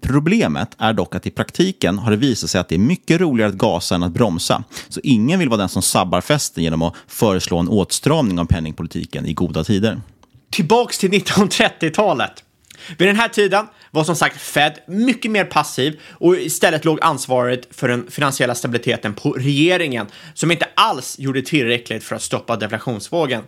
Problemet 0.00 0.76
är 0.78 0.92
dock 0.92 1.14
att 1.14 1.26
i 1.26 1.30
praktiken 1.30 1.98
har 1.98 2.10
det 2.10 2.16
visat 2.16 2.50
sig 2.50 2.60
att 2.60 2.68
det 2.68 2.74
är 2.74 2.78
mycket 2.78 3.20
roligare 3.20 3.50
att 3.50 3.56
gasa 3.56 3.94
än 3.94 4.02
att 4.02 4.12
bromsa. 4.12 4.64
Så 4.88 5.00
ingen 5.02 5.38
vill 5.38 5.48
vara 5.48 5.58
den 5.58 5.68
som 5.68 5.82
sabbar 5.82 6.20
festen 6.20 6.64
genom 6.64 6.82
att 6.82 6.94
föreslå 7.06 7.58
en 7.58 7.68
åtstramning 7.68 8.38
av 8.38 8.44
penningpolitiken 8.44 9.26
i 9.26 9.32
goda 9.32 9.64
tider. 9.64 10.00
Tillbaks 10.50 10.98
till 10.98 11.10
1930-talet. 11.10 12.44
Vid 12.98 13.08
den 13.08 13.16
här 13.16 13.28
tiden 13.28 13.66
var 13.90 14.04
som 14.04 14.16
sagt 14.16 14.40
Fed 14.40 14.78
mycket 14.86 15.30
mer 15.30 15.44
passiv 15.44 16.00
och 16.10 16.36
istället 16.36 16.84
låg 16.84 16.98
ansvaret 17.02 17.68
för 17.70 17.88
den 17.88 18.10
finansiella 18.10 18.54
stabiliteten 18.54 19.14
på 19.14 19.32
regeringen 19.32 20.06
som 20.34 20.50
inte 20.50 20.68
alls 20.74 21.18
gjorde 21.18 21.42
tillräckligt 21.42 22.04
för 22.04 22.16
att 22.16 22.22
stoppa 22.22 22.56
deflationsvågen. 22.56 23.42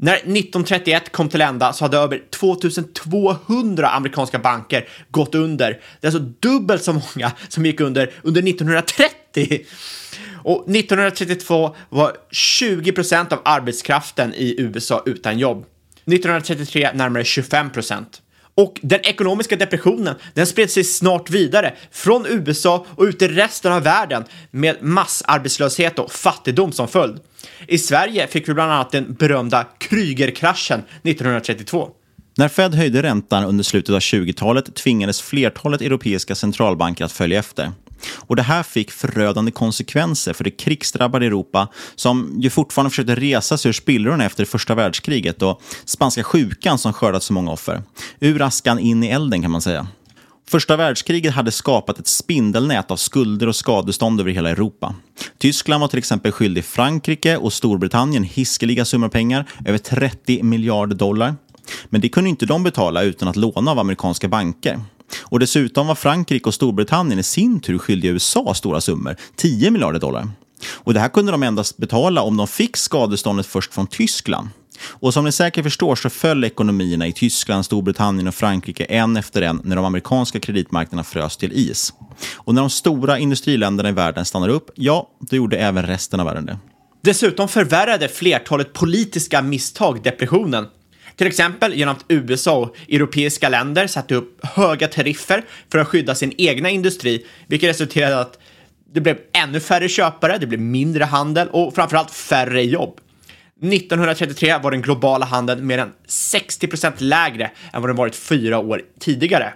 När 0.00 0.14
1931 0.14 1.12
kom 1.12 1.28
till 1.28 1.40
ända 1.40 1.72
så 1.72 1.84
hade 1.84 1.98
över 1.98 2.22
2200 2.30 3.88
amerikanska 3.88 4.38
banker 4.38 4.88
gått 5.10 5.34
under. 5.34 5.80
Det 6.00 6.06
är 6.06 6.08
alltså 6.08 6.32
dubbelt 6.40 6.82
så 6.82 6.92
många 6.92 7.32
som 7.48 7.66
gick 7.66 7.80
under 7.80 8.12
under 8.22 8.42
1930. 8.42 9.66
Och 10.44 10.70
1932 10.70 11.76
var 11.88 12.16
20 12.30 12.92
procent 12.92 13.32
av 13.32 13.40
arbetskraften 13.44 14.34
i 14.34 14.54
USA 14.58 15.02
utan 15.06 15.38
jobb. 15.38 15.64
1933 16.06 16.90
närmare 16.94 17.24
25 17.24 17.70
procent. 17.70 18.22
Och 18.58 18.80
den 18.82 19.00
ekonomiska 19.02 19.56
depressionen, 19.56 20.14
den 20.34 20.46
spred 20.46 20.70
sig 20.70 20.84
snart 20.84 21.30
vidare 21.30 21.74
från 21.90 22.26
USA 22.26 22.86
och 22.88 23.04
ut 23.04 23.22
i 23.22 23.28
resten 23.28 23.72
av 23.72 23.82
världen 23.82 24.24
med 24.50 24.82
massarbetslöshet 24.82 25.98
och 25.98 26.12
fattigdom 26.12 26.72
som 26.72 26.88
följd. 26.88 27.20
I 27.66 27.78
Sverige 27.78 28.26
fick 28.26 28.48
vi 28.48 28.54
bland 28.54 28.72
annat 28.72 28.90
den 28.90 29.14
berömda 29.14 29.66
Krügerkraschen 29.78 30.82
1932. 31.02 31.88
När 32.38 32.48
Fed 32.48 32.74
höjde 32.74 33.02
räntan 33.02 33.44
under 33.44 33.64
slutet 33.64 33.94
av 33.94 34.00
20-talet 34.00 34.74
tvingades 34.74 35.20
flertalet 35.20 35.80
europeiska 35.80 36.34
centralbanker 36.34 37.04
att 37.04 37.12
följa 37.12 37.38
efter. 37.38 37.72
Och 38.16 38.36
Det 38.36 38.42
här 38.42 38.62
fick 38.62 38.90
förödande 38.90 39.50
konsekvenser 39.50 40.32
för 40.32 40.44
det 40.44 40.50
krigsdrabbade 40.50 41.26
Europa 41.26 41.68
som 41.94 42.34
ju 42.40 42.50
fortfarande 42.50 42.90
försökte 42.90 43.14
resa 43.14 43.58
sig 43.58 43.68
ur 43.68 43.72
spillrorna 43.72 44.24
efter 44.24 44.44
första 44.44 44.74
världskriget 44.74 45.42
och 45.42 45.62
spanska 45.84 46.24
sjukan 46.24 46.78
som 46.78 46.92
skördat 46.92 47.22
så 47.22 47.32
många 47.32 47.50
offer. 47.50 47.82
Ur 48.20 48.42
askan 48.42 48.78
in 48.78 49.04
i 49.04 49.08
elden 49.08 49.42
kan 49.42 49.50
man 49.50 49.60
säga. 49.62 49.86
Första 50.48 50.76
världskriget 50.76 51.34
hade 51.34 51.50
skapat 51.50 51.98
ett 51.98 52.08
spindelnät 52.08 52.90
av 52.90 52.96
skulder 52.96 53.46
och 53.46 53.56
skadestånd 53.56 54.20
över 54.20 54.30
hela 54.30 54.50
Europa. 54.50 54.94
Tyskland 55.38 55.80
var 55.80 55.88
till 55.88 55.98
exempel 55.98 56.32
skyldig 56.32 56.64
Frankrike 56.64 57.36
och 57.36 57.52
Storbritannien 57.52 58.24
hiskeliga 58.24 58.84
summor 58.84 59.08
pengar, 59.08 59.48
över 59.64 59.78
30 59.78 60.42
miljarder 60.42 60.96
dollar. 60.96 61.34
Men 61.88 62.00
det 62.00 62.08
kunde 62.08 62.30
inte 62.30 62.46
de 62.46 62.62
betala 62.62 63.02
utan 63.02 63.28
att 63.28 63.36
låna 63.36 63.70
av 63.70 63.78
amerikanska 63.78 64.28
banker. 64.28 64.80
Och 65.22 65.38
dessutom 65.38 65.86
var 65.86 65.94
Frankrike 65.94 66.48
och 66.48 66.54
Storbritannien 66.54 67.18
i 67.18 67.22
sin 67.22 67.60
tur 67.60 67.78
skyldiga 67.78 68.12
USA 68.12 68.54
stora 68.54 68.80
summor, 68.80 69.16
10 69.36 69.70
miljarder 69.70 70.00
dollar. 70.00 70.30
Och 70.74 70.94
det 70.94 71.00
här 71.00 71.08
kunde 71.08 71.32
de 71.32 71.42
endast 71.42 71.76
betala 71.76 72.22
om 72.22 72.36
de 72.36 72.46
fick 72.46 72.76
skadeståndet 72.76 73.46
först 73.46 73.74
från 73.74 73.86
Tyskland. 73.86 74.48
Och 74.86 75.14
som 75.14 75.24
ni 75.24 75.32
säkert 75.32 75.64
förstår 75.64 75.96
så 75.96 76.10
föll 76.10 76.44
ekonomierna 76.44 77.06
i 77.06 77.12
Tyskland, 77.12 77.64
Storbritannien 77.64 78.28
och 78.28 78.34
Frankrike 78.34 78.84
en 78.84 79.16
efter 79.16 79.42
en 79.42 79.60
när 79.64 79.76
de 79.76 79.84
amerikanska 79.84 80.40
kreditmarknaderna 80.40 81.04
frös 81.04 81.36
till 81.36 81.52
is. 81.52 81.92
Och 82.34 82.54
när 82.54 82.62
de 82.62 82.70
stora 82.70 83.18
industriländerna 83.18 83.88
i 83.88 83.92
världen 83.92 84.24
stannade 84.24 84.52
upp, 84.52 84.70
ja, 84.74 85.08
då 85.20 85.36
gjorde 85.36 85.58
även 85.58 85.86
resten 85.86 86.20
av 86.20 86.26
världen 86.26 86.46
det. 86.46 86.58
Dessutom 87.02 87.48
förvärrade 87.48 88.08
flertalet 88.08 88.72
politiska 88.72 89.42
misstag 89.42 90.02
depressionen. 90.02 90.66
Till 91.18 91.26
exempel 91.26 91.74
genom 91.74 91.96
att 91.96 92.04
USA 92.08 92.58
och 92.58 92.76
europeiska 92.88 93.48
länder 93.48 93.86
satte 93.86 94.14
upp 94.14 94.46
höga 94.46 94.88
tariffer 94.88 95.44
för 95.72 95.78
att 95.78 95.88
skydda 95.88 96.14
sin 96.14 96.32
egna 96.38 96.70
industri, 96.70 97.26
vilket 97.46 97.68
resulterade 97.68 98.12
i 98.12 98.18
att 98.18 98.38
det 98.92 99.00
blev 99.00 99.18
ännu 99.32 99.60
färre 99.60 99.88
köpare, 99.88 100.38
det 100.38 100.46
blev 100.46 100.60
mindre 100.60 101.04
handel 101.04 101.48
och 101.48 101.74
framförallt 101.74 102.10
färre 102.10 102.62
jobb. 102.62 103.00
1933 103.62 104.58
var 104.62 104.70
den 104.70 104.82
globala 104.82 105.26
handeln 105.26 105.66
mer 105.66 105.78
än 105.78 105.92
60 106.06 106.66
procent 106.66 107.00
lägre 107.00 107.50
än 107.72 107.82
vad 107.82 107.90
den 107.90 107.96
varit 107.96 108.16
fyra 108.16 108.58
år 108.58 108.82
tidigare. 109.00 109.52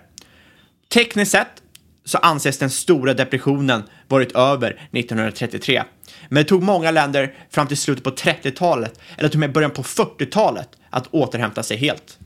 Tekniskt 0.94 1.32
sett 1.32 1.62
så 2.04 2.18
anses 2.18 2.58
den 2.58 2.70
stora 2.70 3.14
depressionen 3.14 3.82
varit 4.08 4.32
över 4.32 4.70
1933. 4.70 5.82
Men 6.28 6.42
det 6.42 6.48
tog 6.48 6.62
många 6.62 6.90
länder 6.90 7.34
fram 7.50 7.66
till 7.66 7.76
slutet 7.76 8.04
på 8.04 8.10
30-talet, 8.10 9.00
eller 9.18 9.28
till 9.28 9.36
och 9.36 9.40
med 9.40 9.52
början 9.52 9.70
på 9.70 9.82
40-talet, 9.82 10.68
att 10.92 11.08
återhämta 11.10 11.62
sig 11.62 11.76
helt. 11.76 12.18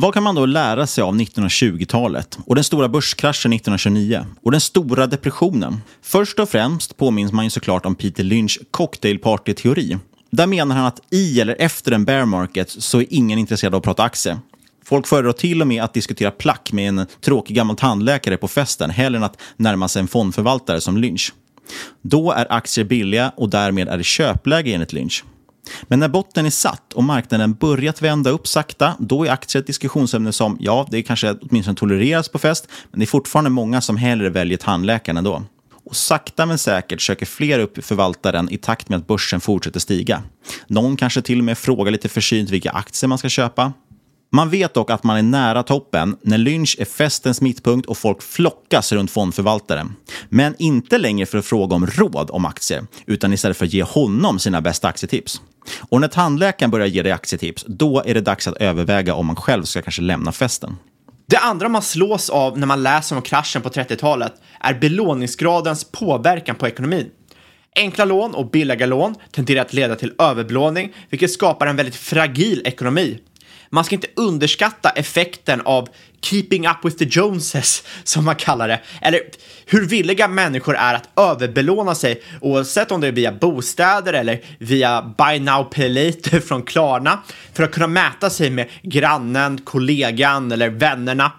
Vad 0.00 0.14
kan 0.14 0.22
man 0.22 0.34
då 0.34 0.46
lära 0.46 0.86
sig 0.86 1.02
av 1.02 1.14
1920-talet 1.16 2.38
och 2.46 2.54
den 2.54 2.64
stora 2.64 2.88
börskraschen 2.88 3.52
1929 3.52 4.26
och 4.42 4.50
den 4.50 4.60
stora 4.60 5.06
depressionen? 5.06 5.80
Först 6.02 6.38
och 6.38 6.48
främst 6.48 6.96
påminns 6.96 7.32
man 7.32 7.44
ju 7.44 7.50
såklart 7.50 7.86
om 7.86 7.94
Peter 7.94 8.24
Lynch 8.24 8.58
cocktailparty-teori. 8.70 9.98
Där 10.30 10.46
menar 10.46 10.76
han 10.76 10.86
att 10.86 11.00
i 11.10 11.40
eller 11.40 11.56
efter 11.58 11.92
en 11.92 12.04
bear 12.04 12.24
market 12.24 12.70
så 12.70 13.00
är 13.00 13.06
ingen 13.10 13.38
intresserad 13.38 13.74
av 13.74 13.78
att 13.78 13.84
prata 13.84 14.02
aktie. 14.02 14.38
Folk 14.84 15.06
föredrar 15.06 15.32
till 15.32 15.60
och 15.60 15.66
med 15.66 15.82
att 15.82 15.94
diskutera 15.94 16.30
plack 16.30 16.72
med 16.72 16.88
en 16.88 17.06
tråkig 17.20 17.56
gammal 17.56 17.76
tandläkare 17.76 18.36
på 18.36 18.48
festen 18.48 18.90
hellre 18.90 19.18
än 19.18 19.24
att 19.24 19.40
närma 19.56 19.88
sig 19.88 20.00
en 20.00 20.08
fondförvaltare 20.08 20.80
som 20.80 20.96
Lynch. 20.96 21.32
Då 22.02 22.32
är 22.32 22.52
aktier 22.52 22.84
billiga 22.84 23.32
och 23.36 23.50
därmed 23.50 23.88
är 23.88 23.98
det 23.98 24.04
köpläge 24.04 24.72
enligt 24.72 24.92
Lynch. 24.92 25.24
Men 25.82 25.98
när 25.98 26.08
botten 26.08 26.46
är 26.46 26.50
satt 26.50 26.92
och 26.92 27.04
marknaden 27.04 27.54
börjat 27.54 28.02
vända 28.02 28.30
upp 28.30 28.46
sakta, 28.46 28.96
då 28.98 29.24
är 29.24 29.30
aktier 29.30 29.60
ett 29.60 29.66
diskussionsämne 29.66 30.32
som, 30.32 30.56
ja, 30.60 30.86
det 30.90 31.02
kanske 31.02 31.36
åtminstone 31.42 31.76
tolereras 31.76 32.28
på 32.28 32.38
fest, 32.38 32.68
men 32.90 33.00
det 33.00 33.04
är 33.04 33.06
fortfarande 33.06 33.50
många 33.50 33.80
som 33.80 33.96
hellre 33.96 34.30
väljer 34.30 34.58
tandläkaren 34.58 35.16
ändå. 35.16 35.42
Och 35.84 35.96
sakta 35.96 36.46
men 36.46 36.58
säkert 36.58 37.00
söker 37.00 37.26
fler 37.26 37.58
upp 37.58 37.84
förvaltaren 37.84 38.50
i 38.50 38.58
takt 38.58 38.88
med 38.88 38.98
att 38.98 39.06
börsen 39.06 39.40
fortsätter 39.40 39.80
stiga. 39.80 40.22
Någon 40.66 40.96
kanske 40.96 41.22
till 41.22 41.38
och 41.38 41.44
med 41.44 41.58
frågar 41.58 41.92
lite 41.92 42.08
försynt 42.08 42.50
vilka 42.50 42.70
aktier 42.70 43.08
man 43.08 43.18
ska 43.18 43.28
köpa. 43.28 43.72
Man 44.32 44.50
vet 44.50 44.74
dock 44.74 44.90
att 44.90 45.04
man 45.04 45.16
är 45.16 45.22
nära 45.22 45.62
toppen 45.62 46.16
när 46.22 46.38
Lynch 46.38 46.76
är 46.78 46.84
festens 46.84 47.40
mittpunkt 47.40 47.88
och 47.88 47.98
folk 47.98 48.22
flockas 48.22 48.92
runt 48.92 49.10
fondförvaltaren. 49.10 49.96
Men 50.28 50.54
inte 50.58 50.98
längre 50.98 51.26
för 51.26 51.38
att 51.38 51.46
fråga 51.46 51.76
om 51.76 51.86
råd 51.86 52.30
om 52.30 52.44
aktier, 52.44 52.86
utan 53.06 53.32
istället 53.32 53.56
för 53.56 53.66
att 53.66 53.72
ge 53.72 53.82
honom 53.82 54.38
sina 54.38 54.60
bästa 54.60 54.88
aktietips. 54.88 55.40
Och 55.78 56.00
när 56.00 56.08
tandläkaren 56.08 56.70
börjar 56.70 56.86
ge 56.86 57.02
dig 57.02 57.12
aktietips, 57.12 57.64
då 57.68 58.02
är 58.06 58.14
det 58.14 58.20
dags 58.20 58.48
att 58.48 58.56
överväga 58.56 59.14
om 59.14 59.26
man 59.26 59.36
själv 59.36 59.62
ska 59.62 59.82
kanske 59.82 60.02
lämna 60.02 60.32
festen. 60.32 60.76
Det 61.26 61.38
andra 61.38 61.68
man 61.68 61.82
slås 61.82 62.30
av 62.30 62.58
när 62.58 62.66
man 62.66 62.82
läser 62.82 63.16
om 63.16 63.22
kraschen 63.22 63.62
på 63.62 63.68
30-talet 63.68 64.32
är 64.60 64.74
belåningsgradens 64.74 65.84
påverkan 65.84 66.56
på 66.56 66.68
ekonomin. 66.68 67.10
Enkla 67.76 68.04
lån 68.04 68.34
och 68.34 68.50
billiga 68.50 68.86
lån 68.86 69.14
tenderar 69.30 69.60
att 69.60 69.72
leda 69.72 69.96
till 69.96 70.12
överbelåning, 70.18 70.94
vilket 71.10 71.30
skapar 71.30 71.66
en 71.66 71.76
väldigt 71.76 71.96
fragil 71.96 72.62
ekonomi. 72.64 73.18
Man 73.72 73.84
ska 73.84 73.94
inte 73.94 74.08
underskatta 74.16 74.90
effekten 74.90 75.60
av 75.60 75.88
keeping 76.22 76.66
up 76.66 76.76
with 76.84 76.96
the 76.96 77.04
Joneses, 77.04 77.84
som 78.04 78.24
man 78.24 78.36
kallar 78.36 78.68
det, 78.68 78.80
eller 79.02 79.20
hur 79.66 79.86
villiga 79.86 80.28
människor 80.28 80.76
är 80.76 80.94
att 80.94 81.18
överbelåna 81.18 81.94
sig, 81.94 82.22
oavsett 82.40 82.92
om 82.92 83.00
det 83.00 83.06
är 83.06 83.12
via 83.12 83.32
bostäder 83.32 84.12
eller 84.12 84.40
via 84.58 85.14
buy 85.18 85.40
now 85.40 85.64
pay 85.64 85.88
later 85.88 86.40
från 86.46 86.62
Klarna, 86.62 87.18
för 87.52 87.62
att 87.62 87.72
kunna 87.72 87.86
mäta 87.86 88.30
sig 88.30 88.50
med 88.50 88.68
grannen, 88.82 89.60
kollegan 89.60 90.52
eller 90.52 90.68
vännerna. 90.68 91.32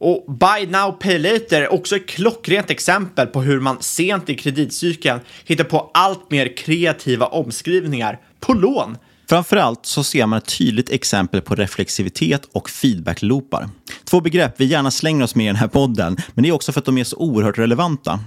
Och 0.00 0.24
Buy 0.32 0.66
Now 0.66 0.92
Pay 0.92 1.18
Later 1.18 1.62
är 1.62 1.72
också 1.72 1.96
ett 1.96 2.08
klockrent 2.08 2.70
exempel 2.70 3.26
på 3.26 3.42
hur 3.42 3.60
man 3.60 3.82
sent 3.82 4.28
i 4.28 4.34
kreditcykeln 4.34 5.20
hittar 5.44 5.64
på 5.64 5.90
allt 5.94 6.30
mer 6.30 6.56
kreativa 6.56 7.26
omskrivningar 7.26 8.18
på 8.40 8.52
lån 8.52 8.96
Framförallt 9.28 9.86
så 9.86 10.04
ser 10.04 10.26
man 10.26 10.38
ett 10.38 10.58
tydligt 10.58 10.90
exempel 10.90 11.40
på 11.40 11.54
reflexivitet 11.54 12.48
och 12.52 12.70
feedbackloopar. 12.70 13.68
Två 14.04 14.20
begrepp 14.20 14.54
vi 14.56 14.64
gärna 14.64 14.90
slänger 14.90 15.24
oss 15.24 15.34
med 15.34 15.44
i 15.44 15.46
den 15.46 15.56
här 15.56 15.68
podden, 15.68 16.16
men 16.34 16.42
det 16.42 16.48
är 16.48 16.52
också 16.52 16.72
för 16.72 16.80
att 16.80 16.84
de 16.84 16.98
är 16.98 17.04
så 17.04 17.16
oerhört 17.16 17.58
relevanta. 17.58 18.20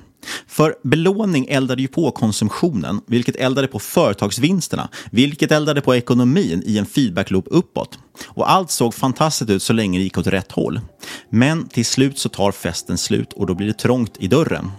För 0.47 0.75
belåning 0.83 1.45
eldade 1.49 1.81
ju 1.81 1.87
på 1.87 2.11
konsumtionen, 2.11 3.01
vilket 3.07 3.35
eldade 3.35 3.67
på 3.67 3.79
företagsvinsterna, 3.79 4.89
vilket 5.11 5.51
eldade 5.51 5.81
på 5.81 5.95
ekonomin 5.95 6.63
i 6.65 6.77
en 6.77 6.85
feedbackloop 6.85 7.45
uppåt. 7.47 7.99
Och 8.25 8.51
allt 8.51 8.71
såg 8.71 8.93
fantastiskt 8.93 9.51
ut 9.51 9.63
så 9.63 9.73
länge 9.73 9.99
det 9.99 10.03
gick 10.03 10.17
åt 10.17 10.27
rätt 10.27 10.51
håll. 10.51 10.79
Men 11.29 11.67
till 11.67 11.85
slut 11.85 12.19
så 12.19 12.29
tar 12.29 12.51
festen 12.51 12.97
slut 12.97 13.33
och 13.33 13.47
då 13.47 13.53
blir 13.53 13.67
det 13.67 13.73
trångt 13.73 14.17
i 14.19 14.27
dörren. 14.27 14.71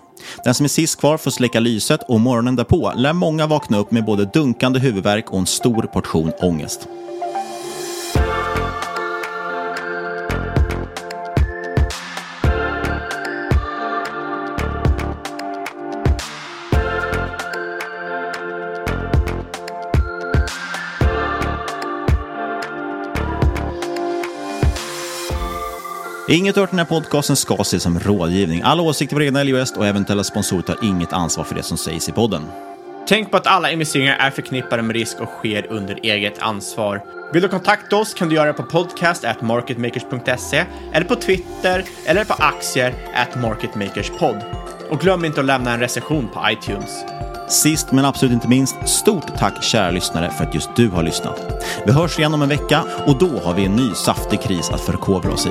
Den 0.45 0.55
som 0.55 0.65
är 0.65 0.69
sist 0.69 1.01
kvar 1.01 1.17
får 1.17 1.31
släcka 1.31 1.61
lyset 1.61 2.01
och 2.09 2.21
morgonen 2.21 2.57
därpå 2.57 2.93
lär 2.97 3.13
många 3.13 3.47
vakna 3.47 3.79
upp 3.79 3.91
med 3.91 4.05
både 4.05 4.25
dunkande 4.25 4.79
huvudvärk 4.81 5.33
och 5.33 5.39
en 5.39 5.47
stor 5.47 5.83
portion 5.83 6.33
ångest. 6.41 6.89
Inget 26.33 26.57
hört 26.57 26.69
i 26.69 26.71
den 26.71 26.79
här 26.79 26.87
podcasten 26.87 27.37
ska 27.37 27.55
ses 27.55 27.83
som 27.83 27.99
rådgivning. 27.99 28.63
Alla 28.65 28.83
åsikter 28.83 29.17
var 29.17 29.23
egna 29.23 29.41
Älgväst 29.41 29.77
och 29.77 29.87
eventuella 29.87 30.25
sponsorer 30.25 30.63
tar 30.63 30.85
inget 30.85 31.13
ansvar 31.13 31.45
för 31.45 31.55
det 31.55 31.63
som 31.63 31.79
sägs 31.79 32.09
i 32.09 32.13
podden. 32.13 32.43
Tänk 33.09 33.31
på 33.31 33.37
att 33.37 33.47
alla 33.47 33.71
investeringar 33.71 34.17
är 34.19 34.31
förknippade 34.31 34.83
med 34.83 34.97
risk 34.97 35.21
och 35.21 35.29
sker 35.29 35.67
under 35.71 35.99
eget 36.03 36.39
ansvar. 36.39 37.03
Vill 37.33 37.43
du 37.43 37.49
kontakta 37.49 37.97
oss 37.97 38.15
kan 38.15 38.29
du 38.29 38.35
göra 38.35 38.47
det 38.47 38.53
på 38.53 38.63
podcast 38.63 39.25
at 39.25 39.43
marketmakers.se 39.43 40.65
eller 40.93 41.07
på 41.07 41.17
Twitter 41.17 41.85
eller 42.07 42.25
på 42.25 42.35
aktier 42.35 42.95
at 43.15 43.41
marketmakerspod. 43.43 44.37
Och 44.91 45.01
glöm 45.01 45.25
inte 45.25 45.41
att 45.41 45.47
lämna 45.47 45.73
en 45.73 45.81
recension 45.81 46.29
på 46.29 46.51
iTunes. 46.51 47.05
Sist 47.49 47.93
men 47.93 48.05
absolut 48.05 48.35
inte 48.35 48.49
minst, 48.49 48.89
stort 48.89 49.39
tack 49.39 49.63
kära 49.63 49.91
lyssnare 49.91 50.31
för 50.31 50.45
att 50.45 50.55
just 50.55 50.77
du 50.77 50.89
har 50.89 51.03
lyssnat. 51.03 51.65
Vi 51.87 51.93
hörs 51.93 52.19
igen 52.19 52.35
om 52.35 52.43
en 52.43 52.49
vecka 52.49 52.85
och 53.07 53.19
då 53.19 53.39
har 53.45 53.55
vi 53.55 53.65
en 53.65 53.77
ny 53.77 53.95
saftig 53.95 54.43
kris 54.43 54.71
att 54.71 54.81
förkovra 54.81 55.33
oss 55.33 55.47
i. 55.47 55.51